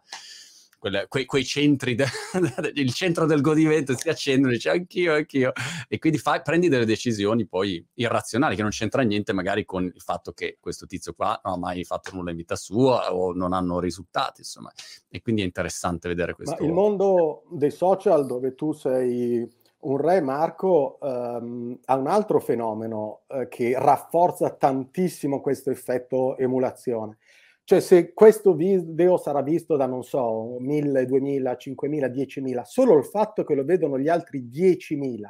[0.84, 2.04] quelle, quei, quei, centri, de,
[2.76, 5.54] il centro del godimento si accendono e dice anch'io, anch'io.
[5.88, 10.02] E quindi fai, prendi delle decisioni poi irrazionali, che non c'entra niente magari con il
[10.02, 13.54] fatto che questo tizio qua non ha mai fatto nulla in vita sua o non
[13.54, 14.74] hanno risultati, insomma.
[15.08, 16.58] E quindi è interessante vedere questo.
[16.60, 19.50] Ma il mondo dei social dove tu sei
[19.84, 27.20] un re, Marco, ehm, ha un altro fenomeno eh, che rafforza tantissimo questo effetto emulazione
[27.66, 33.06] cioè se questo video sarà visto da, non so, 1000, 2000, 5000, 10.000, solo il
[33.06, 35.22] fatto che lo vedono gli altri 10.000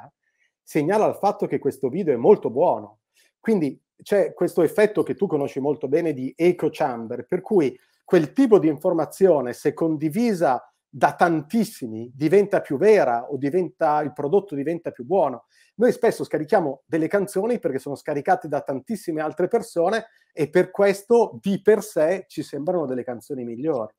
[0.63, 2.99] segnala il fatto che questo video è molto buono.
[3.39, 8.33] Quindi c'è questo effetto che tu conosci molto bene di echo chamber, per cui quel
[8.33, 14.91] tipo di informazione, se condivisa da tantissimi, diventa più vera o diventa, il prodotto diventa
[14.91, 15.45] più buono.
[15.77, 21.39] Noi spesso scarichiamo delle canzoni perché sono scaricate da tantissime altre persone e per questo
[21.41, 23.91] di per sé ci sembrano delle canzoni migliori.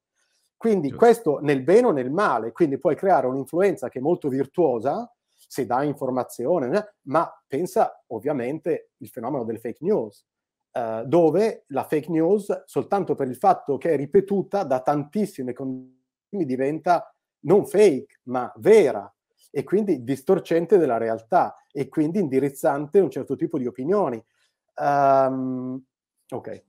[0.56, 1.04] Quindi Giusto.
[1.04, 5.66] questo nel bene o nel male, quindi puoi creare un'influenza che è molto virtuosa, se
[5.66, 10.24] dà informazione, eh, ma pensa ovviamente il fenomeno del fake news,
[10.70, 16.02] eh, dove la fake news, soltanto per il fatto che è ripetuta da tantissime condizioni,
[16.44, 19.08] diventa non fake, ma vera
[19.50, 24.22] e quindi distorcente della realtà e quindi indirizzante un certo tipo di opinioni.
[24.74, 25.80] Um,
[26.30, 26.64] ok.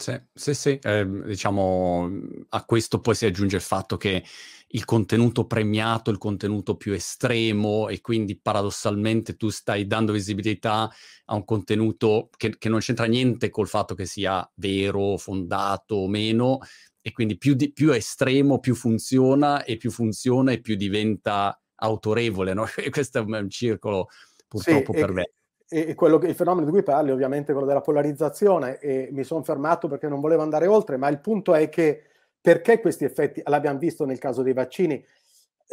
[0.00, 0.78] Sì, sì, sì.
[0.80, 2.08] Eh, diciamo
[2.50, 4.24] a questo poi si aggiunge il fatto che
[4.68, 10.88] il contenuto premiato, il contenuto più estremo e quindi paradossalmente tu stai dando visibilità
[11.26, 16.08] a un contenuto che, che non c'entra niente col fatto che sia vero, fondato o
[16.08, 16.60] meno
[17.02, 22.54] e quindi più, di, più estremo più funziona e più funziona e più diventa autorevole,
[22.54, 22.66] no?
[22.76, 24.08] E questo è un circolo
[24.46, 25.32] purtroppo sì, perverso.
[25.68, 29.08] E, e quello che, il fenomeno di cui parli ovviamente è quello della polarizzazione e
[29.12, 32.04] mi sono fermato perché non volevo andare oltre, ma il punto è che
[32.40, 35.04] perché questi effetti, l'abbiamo visto nel caso dei vaccini,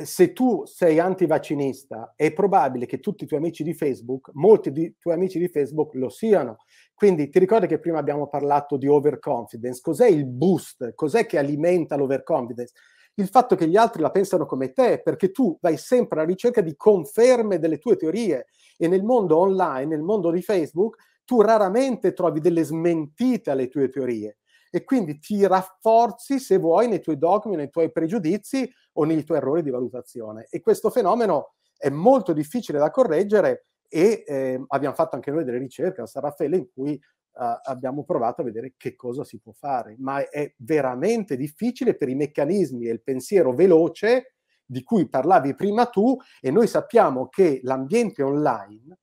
[0.04, 4.96] se tu sei antivaccinista è probabile che tutti i tuoi amici di Facebook, molti di
[5.00, 6.58] tuoi amici di Facebook lo siano.
[6.94, 9.82] Quindi ti ricordi che prima abbiamo parlato di overconfidence?
[9.82, 10.94] Cos'è il boost?
[10.94, 12.74] Cos'è che alimenta l'overconfidence?
[13.20, 16.62] il fatto che gli altri la pensano come te, perché tu vai sempre alla ricerca
[16.62, 18.46] di conferme delle tue teorie
[18.78, 23.90] e nel mondo online, nel mondo di Facebook, tu raramente trovi delle smentite alle tue
[23.90, 24.38] teorie
[24.70, 28.70] e quindi ti rafforzi, se vuoi, nei tuoi dogmi, nei tuoi pregiudizi
[29.00, 30.48] o nei tuoi errori di valutazione.
[30.50, 35.60] E questo fenomeno è molto difficile da correggere e eh, abbiamo fatto anche noi delle
[35.60, 39.54] ricerche a San Raffaele in cui uh, abbiamo provato a vedere che cosa si può
[39.54, 44.34] fare, ma è veramente difficile per i meccanismi e il pensiero veloce
[44.66, 49.00] di cui parlavi prima tu e noi sappiamo che l'ambiente online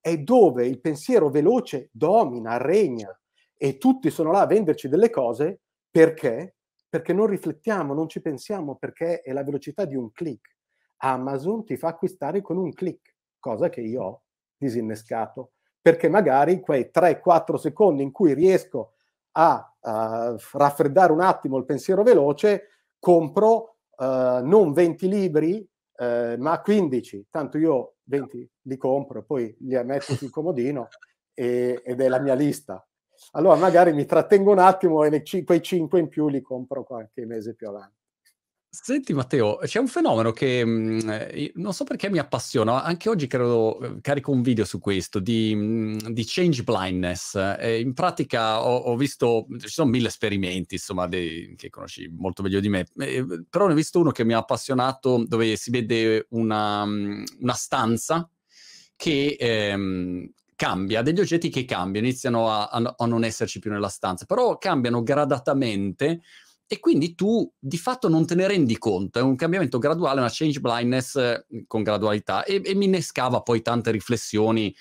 [0.00, 3.18] è dove il pensiero veloce domina, regna
[3.56, 6.57] e tutti sono là a venderci delle cose perché?
[6.88, 10.56] Perché non riflettiamo, non ci pensiamo, perché è la velocità di un click.
[10.98, 14.22] Amazon ti fa acquistare con un click, cosa che io ho
[14.56, 18.94] disinnescato perché magari quei 3-4 secondi in cui riesco
[19.32, 22.68] a uh, raffreddare un attimo il pensiero veloce,
[22.98, 25.66] compro uh, non 20 libri,
[25.96, 27.28] uh, ma 15.
[27.30, 30.88] Tanto io 20 li compro, poi li metto sul comodino
[31.32, 32.86] e, ed è la mia lista.
[33.32, 37.54] Allora magari mi trattengo un attimo e quei 5 in più li compro qualche mese
[37.54, 37.96] più avanti.
[38.70, 43.26] Senti Matteo, c'è un fenomeno che mh, mm, non so perché mi appassiona, anche oggi
[43.26, 47.34] credo, eh, carico un video su questo, di, mm, di change blindness.
[47.58, 52.42] Eh, in pratica ho, ho, visto, ci sono mille esperimenti, insomma, dei, che conosci molto
[52.42, 55.70] meglio di me, eh, però ne ho visto uno che mi ha appassionato dove si
[55.70, 58.30] vede una, mm, una stanza
[58.96, 63.88] che ehm, cambia, degli oggetti che cambiano, iniziano a, a, a non esserci più nella
[63.88, 66.20] stanza, però cambiano gradatamente
[66.66, 70.28] e quindi tu di fatto non te ne rendi conto, è un cambiamento graduale, una
[70.32, 74.74] change blindness eh, con gradualità e, e mi innescava poi tante riflessioni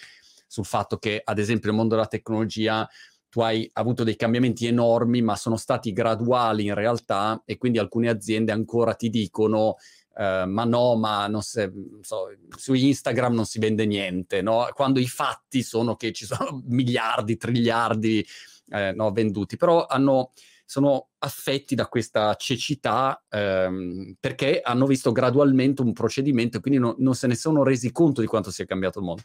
[0.48, 2.90] sul fatto che ad esempio nel mondo della tecnologia
[3.30, 8.10] tu hai avuto dei cambiamenti enormi ma sono stati graduali in realtà e quindi alcune
[8.10, 9.76] aziende ancora ti dicono
[10.18, 14.68] Uh, ma no, ma non se, so, su Instagram non si vende niente, no?
[14.74, 18.26] quando i fatti sono che ci sono miliardi, triliardi
[18.70, 20.32] eh, no, venduti, però hanno
[20.70, 26.96] sono affetti da questa cecità ehm, perché hanno visto gradualmente un procedimento e quindi no,
[26.98, 29.22] non se ne sono resi conto di quanto sia cambiato il mondo.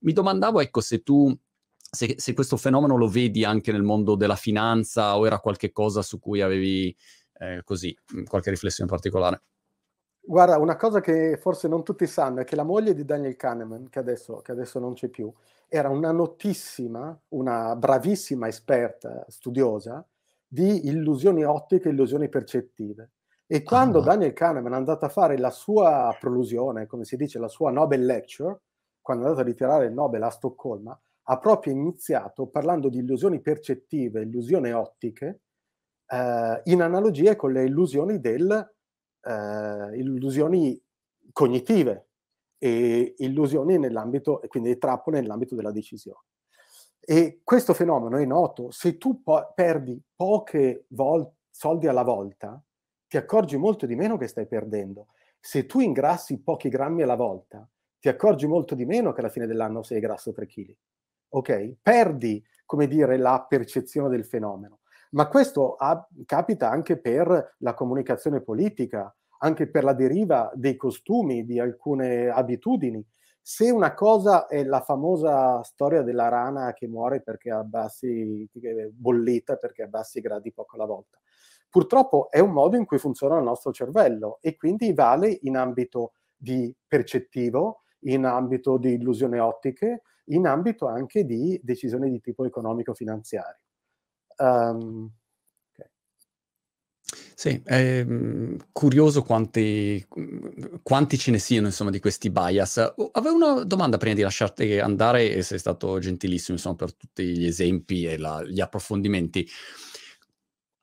[0.00, 1.34] Mi domandavo, ecco, se tu,
[1.78, 6.18] se, se questo fenomeno lo vedi anche nel mondo della finanza o era qualcosa su
[6.18, 6.94] cui avevi
[7.38, 9.42] eh, così, qualche riflessione particolare.
[10.24, 13.88] Guarda, una cosa che forse non tutti sanno è che la moglie di Daniel Kahneman,
[13.88, 15.32] che adesso, che adesso non c'è più,
[15.66, 20.06] era una notissima, una bravissima esperta studiosa
[20.46, 23.10] di illusioni ottiche e illusioni percettive.
[23.46, 24.02] E quando ah.
[24.02, 28.04] Daniel Kahneman è andato a fare la sua prolusione, come si dice, la sua Nobel
[28.04, 28.60] Lecture,
[29.00, 33.40] quando è andato a ritirare il Nobel a Stoccolma, ha proprio iniziato parlando di illusioni
[33.40, 35.40] percettive, illusioni ottiche,
[36.06, 38.72] eh, in analogia con le illusioni del
[39.22, 40.80] eh, illusioni
[41.32, 42.08] cognitive
[42.58, 46.26] e illusioni nell'ambito, e quindi trappole nell'ambito della decisione.
[47.00, 52.62] E questo fenomeno è noto, se tu po- perdi poche vol- soldi alla volta,
[53.08, 55.08] ti accorgi molto di meno che stai perdendo.
[55.40, 57.68] Se tu ingrassi pochi grammi alla volta,
[57.98, 60.74] ti accorgi molto di meno che alla fine dell'anno sei grasso 3 kg.
[61.30, 61.76] Ok?
[61.82, 64.81] Perdi, come dire, la percezione del fenomeno.
[65.14, 71.44] Ma questo ha, capita anche per la comunicazione politica, anche per la deriva dei costumi,
[71.44, 73.04] di alcune abitudini.
[73.40, 78.48] Se una cosa è la famosa storia della rana che muore perché abbassi,
[78.92, 81.18] bollita perché abbassi i gradi poco alla volta,
[81.68, 86.12] purtroppo è un modo in cui funziona il nostro cervello e quindi vale in ambito
[86.36, 93.60] di percettivo, in ambito di illusioni ottiche, in ambito anche di decisioni di tipo economico-finanziario.
[94.42, 95.12] Um.
[97.34, 100.04] Sì, è mhmm, curioso quanti,
[100.82, 102.78] quanti, ce ne siano insomma di questi bias.
[103.12, 107.44] Avevo una domanda prima di lasciarti andare e sei stato gentilissimo insomma, per tutti gli
[107.44, 109.48] esempi e la, gli approfondimenti.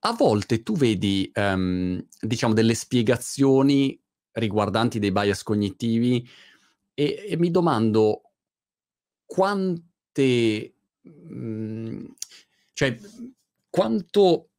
[0.02, 4.00] A volte tu vedi, um, diciamo, delle spiegazioni
[4.32, 6.28] riguardanti dei bias cognitivi
[6.94, 8.22] e, e mi domando
[9.26, 12.06] quante, mh,
[12.74, 12.98] cioè,
[13.70, 14.50] quanto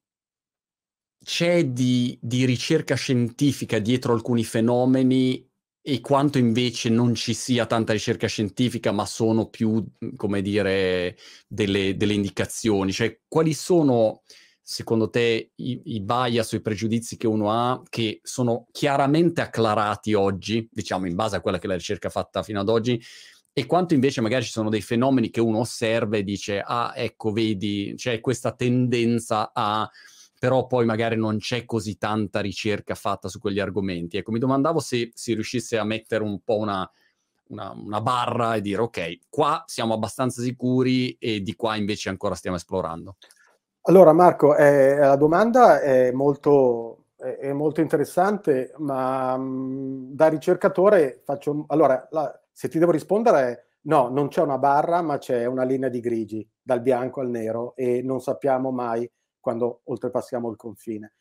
[1.22, 5.46] c'è di, di, ricerca scientifica dietro alcuni fenomeni
[5.82, 9.84] e quanto invece non ci sia tanta ricerca scientifica, ma sono più,
[10.16, 12.92] come dire, delle, delle indicazioni.
[12.92, 14.22] Cioè, quali sono,
[14.62, 20.14] secondo te, i, i bias o i pregiudizi che uno ha che sono chiaramente acclarati
[20.14, 23.00] oggi, diciamo, in base a quella che è la ricerca fatta fino ad oggi,
[23.60, 27.30] e quanto invece magari ci sono dei fenomeni che uno osserva e dice, ah, ecco,
[27.30, 29.86] vedi, c'è questa tendenza a
[30.38, 34.16] però poi magari non c'è così tanta ricerca fatta su quegli argomenti.
[34.16, 36.90] Ecco, mi domandavo se si riuscisse a mettere un po' una,
[37.48, 42.34] una, una, barra e dire, ok, qua siamo abbastanza sicuri e di qua invece ancora
[42.34, 43.16] stiamo esplorando.
[43.82, 51.20] Allora Marco, eh, la domanda è molto, è molto interessante, ma mh, mm, da ricercatore
[51.22, 51.66] faccio...
[51.68, 55.88] Allora, la, se ti devo rispondere, no, non c'è una barra, ma c'è una linea
[55.88, 61.14] di grigi, dal bianco al nero, e non sappiamo mai quando oltrepassiamo il confine.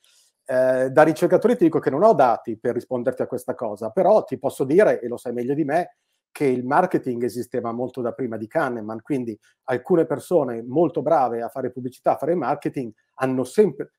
[0.46, 4.24] Eh, da ricercatore ti dico che non ho dati per risponderti a questa cosa, però
[4.24, 5.98] ti posso dire, e lo sai meglio di me,
[6.32, 11.50] che il marketing esisteva molto da prima di Kahneman, quindi alcune persone molto brave a
[11.50, 13.94] fare pubblicità, a fare marketing, hanno sempre,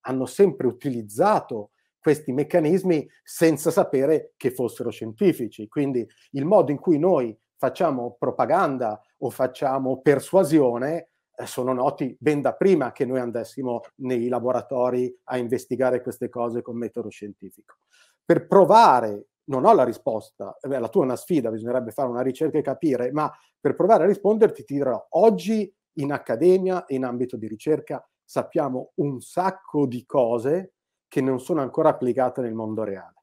[0.00, 1.70] hanno sempre utilizzato
[2.06, 5.66] questi meccanismi senza sapere che fossero scientifici.
[5.66, 12.42] Quindi il modo in cui noi facciamo propaganda o facciamo persuasione eh, sono noti ben
[12.42, 17.78] da prima che noi andassimo nei laboratori a investigare queste cose con metodo scientifico.
[18.24, 22.22] Per provare, non ho la risposta, eh, la tua è una sfida, bisognerebbe fare una
[22.22, 23.28] ricerca e capire, ma
[23.58, 29.20] per provare a risponderti ti dirò, oggi in accademia, in ambito di ricerca, sappiamo un
[29.20, 30.74] sacco di cose
[31.08, 33.14] che non sono ancora applicate nel mondo reale.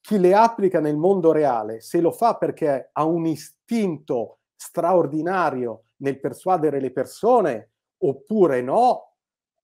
[0.00, 6.18] Chi le applica nel mondo reale, se lo fa perché ha un istinto straordinario nel
[6.18, 9.14] persuadere le persone, oppure no,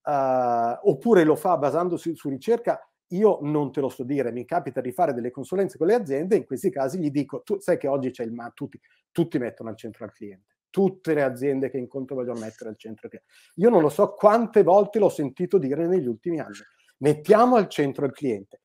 [0.03, 4.81] uh, oppure lo fa basandosi su ricerca, io non te lo so dire, mi capita
[4.81, 7.87] di fare delle consulenze con le aziende, in questi casi gli dico, tu sai che
[7.87, 8.81] oggi c'è il ma, tutti,
[9.13, 13.07] tutti mettono al centro al cliente, tutte le aziende che incontro vogliono mettere al centro
[13.07, 13.31] al cliente.
[13.57, 16.55] Io non lo so quante volte l'ho sentito dire negli ultimi anni
[16.99, 18.61] mettiamo al centro il cliente.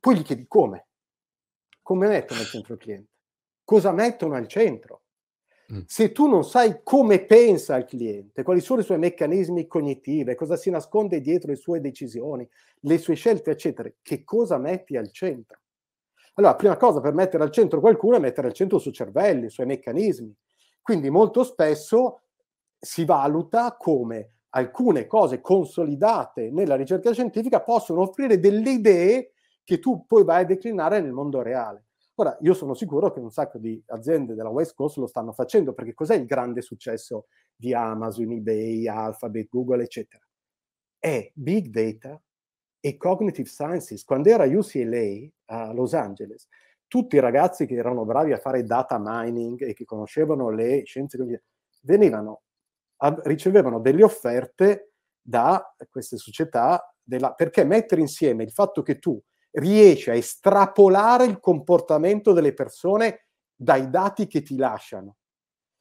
[0.00, 0.86] Poi gli chiedi come?
[1.82, 3.10] Come mettono al centro il cliente?
[3.64, 5.02] Cosa mettono al centro?
[5.72, 5.80] Mm.
[5.86, 10.56] Se tu non sai come pensa il cliente, quali sono i suoi meccanismi cognitivi, cosa
[10.56, 12.48] si nasconde dietro le sue decisioni,
[12.80, 15.58] le sue scelte, eccetera, che cosa metti al centro?
[16.34, 19.46] Allora, prima cosa per mettere al centro qualcuno è mettere al centro il suo cervello,
[19.46, 20.34] i suoi meccanismi.
[20.80, 22.22] Quindi molto spesso
[22.78, 29.32] si valuta come alcune cose consolidate nella ricerca scientifica possono offrire delle idee
[29.64, 31.86] che tu poi vai a declinare nel mondo reale.
[32.16, 35.72] Ora, io sono sicuro che un sacco di aziende della West Coast lo stanno facendo,
[35.72, 40.26] perché cos'è il grande successo di Amazon, eBay, Alphabet, Google, eccetera?
[40.98, 42.20] È big data
[42.80, 44.02] e Cognitive Sciences.
[44.04, 46.48] Quando era UCLA a Los Angeles,
[46.88, 51.18] tutti i ragazzi che erano bravi a fare data mining e che conoscevano le scienze
[51.82, 52.42] venivano,
[53.22, 59.20] ricevevano delle offerte da queste società della, perché mettere insieme il fatto che tu
[59.52, 65.16] riesci a estrapolare il comportamento delle persone dai dati che ti lasciano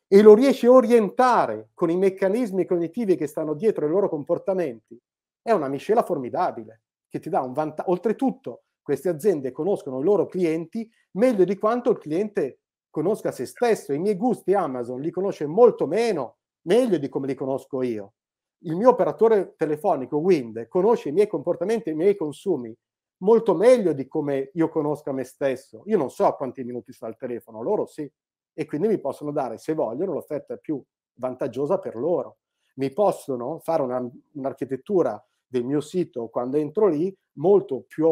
[0.08, 4.98] e lo riesci a orientare con i meccanismi cognitivi che stanno dietro ai loro comportamenti,
[5.42, 7.92] è una miscela formidabile che ti dà un vantaggio.
[7.92, 12.60] Oltretutto, queste aziende conoscono i loro clienti meglio di quanto il cliente
[12.90, 13.92] conosca se stesso.
[13.92, 16.37] I miei gusti Amazon li conosce molto meno,
[16.68, 18.14] meglio di come li conosco io.
[18.60, 22.76] Il mio operatore telefonico Wind conosce i miei comportamenti e i miei consumi
[23.20, 25.84] molto meglio di come io conosca me stesso.
[25.86, 28.10] Io non so quanti minuti sta il telefono, loro sì.
[28.54, 30.82] E quindi mi possono dare, se vogliono, l'offerta più
[31.16, 32.38] vantaggiosa per loro.
[32.76, 38.06] Mi possono fare una, un'architettura del mio sito quando entro lì molto più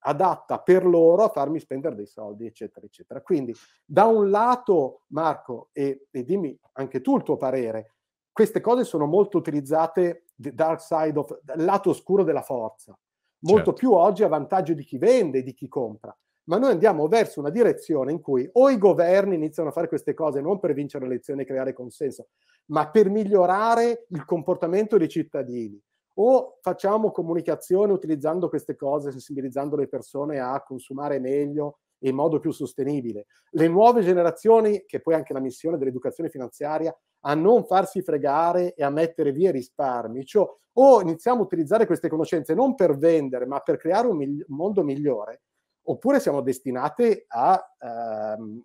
[0.00, 3.20] adatta per loro a farmi spendere dei soldi, eccetera, eccetera.
[3.20, 3.54] Quindi,
[3.84, 7.94] da un lato, Marco, e, e dimmi anche tu il tuo parere,
[8.32, 12.96] queste cose sono molto utilizzate, dark side of, lato oscuro della forza,
[13.40, 13.72] molto certo.
[13.72, 16.16] più oggi a vantaggio di chi vende e di chi compra.
[16.44, 20.14] Ma noi andiamo verso una direzione in cui o i governi iniziano a fare queste
[20.14, 22.28] cose non per vincere le elezioni e creare consenso,
[22.66, 25.78] ma per migliorare il comportamento dei cittadini
[26.20, 32.40] o facciamo comunicazione utilizzando queste cose, sensibilizzando le persone a consumare meglio e in modo
[32.40, 33.26] più sostenibile.
[33.50, 38.74] Le nuove generazioni, che poi è anche la missione dell'educazione finanziaria, a non farsi fregare
[38.74, 40.24] e a mettere via i risparmi.
[40.24, 44.44] Cioè, o iniziamo a utilizzare queste conoscenze non per vendere, ma per creare un, migli-
[44.48, 45.42] mondo migliore,
[45.82, 48.62] oppure siamo destinati a, ehm,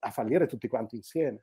[0.00, 1.40] a fallire tutti quanti insieme.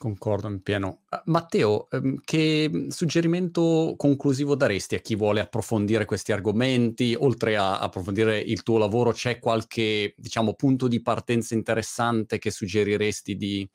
[0.00, 1.02] Concordo in pieno.
[1.10, 7.14] Uh, Matteo, um, che suggerimento conclusivo daresti a chi vuole approfondire questi argomenti?
[7.14, 13.36] Oltre a approfondire il tuo lavoro, c'è qualche, diciamo, punto di partenza interessante che suggeriresti
[13.36, 13.70] di,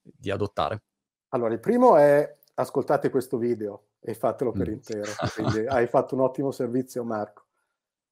[0.00, 0.84] di adottare?
[1.34, 4.72] Allora, il primo è ascoltate questo video e fatelo per mm.
[4.72, 5.10] intero.
[5.36, 7.44] Quindi hai fatto un ottimo servizio, Marco.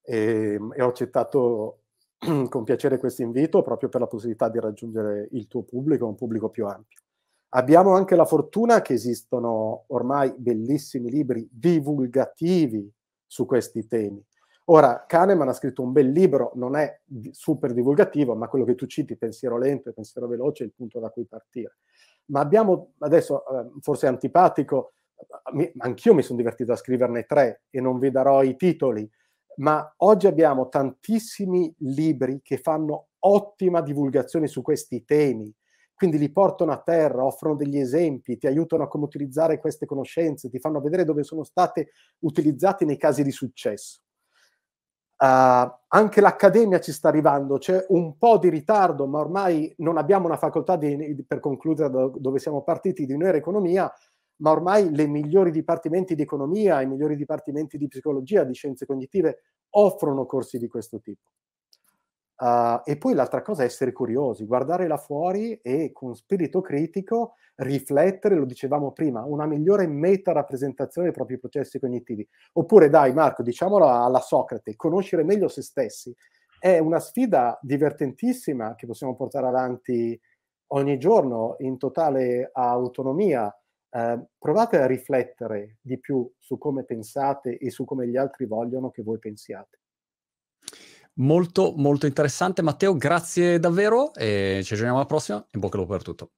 [0.02, 1.84] E, e ho accettato
[2.50, 6.50] con piacere questo invito proprio per la possibilità di raggiungere il tuo pubblico, un pubblico
[6.50, 6.98] più ampio.
[7.56, 12.90] Abbiamo anche la fortuna che esistono ormai bellissimi libri divulgativi
[13.26, 14.20] su questi temi.
[14.66, 17.00] Ora, Kahneman ha scritto un bel libro, non è
[17.30, 20.98] super divulgativo, ma quello che tu citi, pensiero lento e pensiero veloce, è il punto
[20.98, 21.76] da cui partire.
[22.26, 24.94] Ma abbiamo, adesso eh, forse è antipatico,
[25.78, 29.08] anch'io mi sono divertito a scriverne tre e non vi darò i titoli,
[29.56, 35.54] ma oggi abbiamo tantissimi libri che fanno ottima divulgazione su questi temi
[36.04, 40.50] quindi li portano a terra, offrono degli esempi, ti aiutano a come utilizzare queste conoscenze,
[40.50, 44.00] ti fanno vedere dove sono state utilizzate nei casi di successo.
[45.16, 50.26] Uh, anche l'accademia ci sta arrivando, c'è un po' di ritardo, ma ormai non abbiamo
[50.26, 53.90] una facoltà di, per concludere da dove siamo partiti di un'era economia,
[54.42, 59.38] ma ormai le migliori dipartimenti di economia, i migliori dipartimenti di psicologia, di scienze cognitive
[59.70, 61.30] offrono corsi di questo tipo.
[62.44, 67.36] Uh, e poi l'altra cosa è essere curiosi, guardare là fuori e con spirito critico
[67.54, 72.28] riflettere, lo dicevamo prima, una migliore meta rappresentazione dei propri processi cognitivi.
[72.52, 76.14] Oppure dai Marco, diciamolo alla Socrate, conoscere meglio se stessi.
[76.58, 80.20] È una sfida divertentissima che possiamo portare avanti
[80.74, 83.58] ogni giorno in totale autonomia.
[83.88, 88.90] Uh, provate a riflettere di più su come pensate e su come gli altri vogliono
[88.90, 89.78] che voi pensiate.
[91.16, 92.62] Molto, molto interessante.
[92.62, 95.44] Matteo, grazie davvero e ci aggiorniamo alla prossima.
[95.52, 96.30] In bocca al lupo per tutto.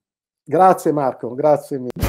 [0.44, 2.05] Grazie Marco, grazie mille.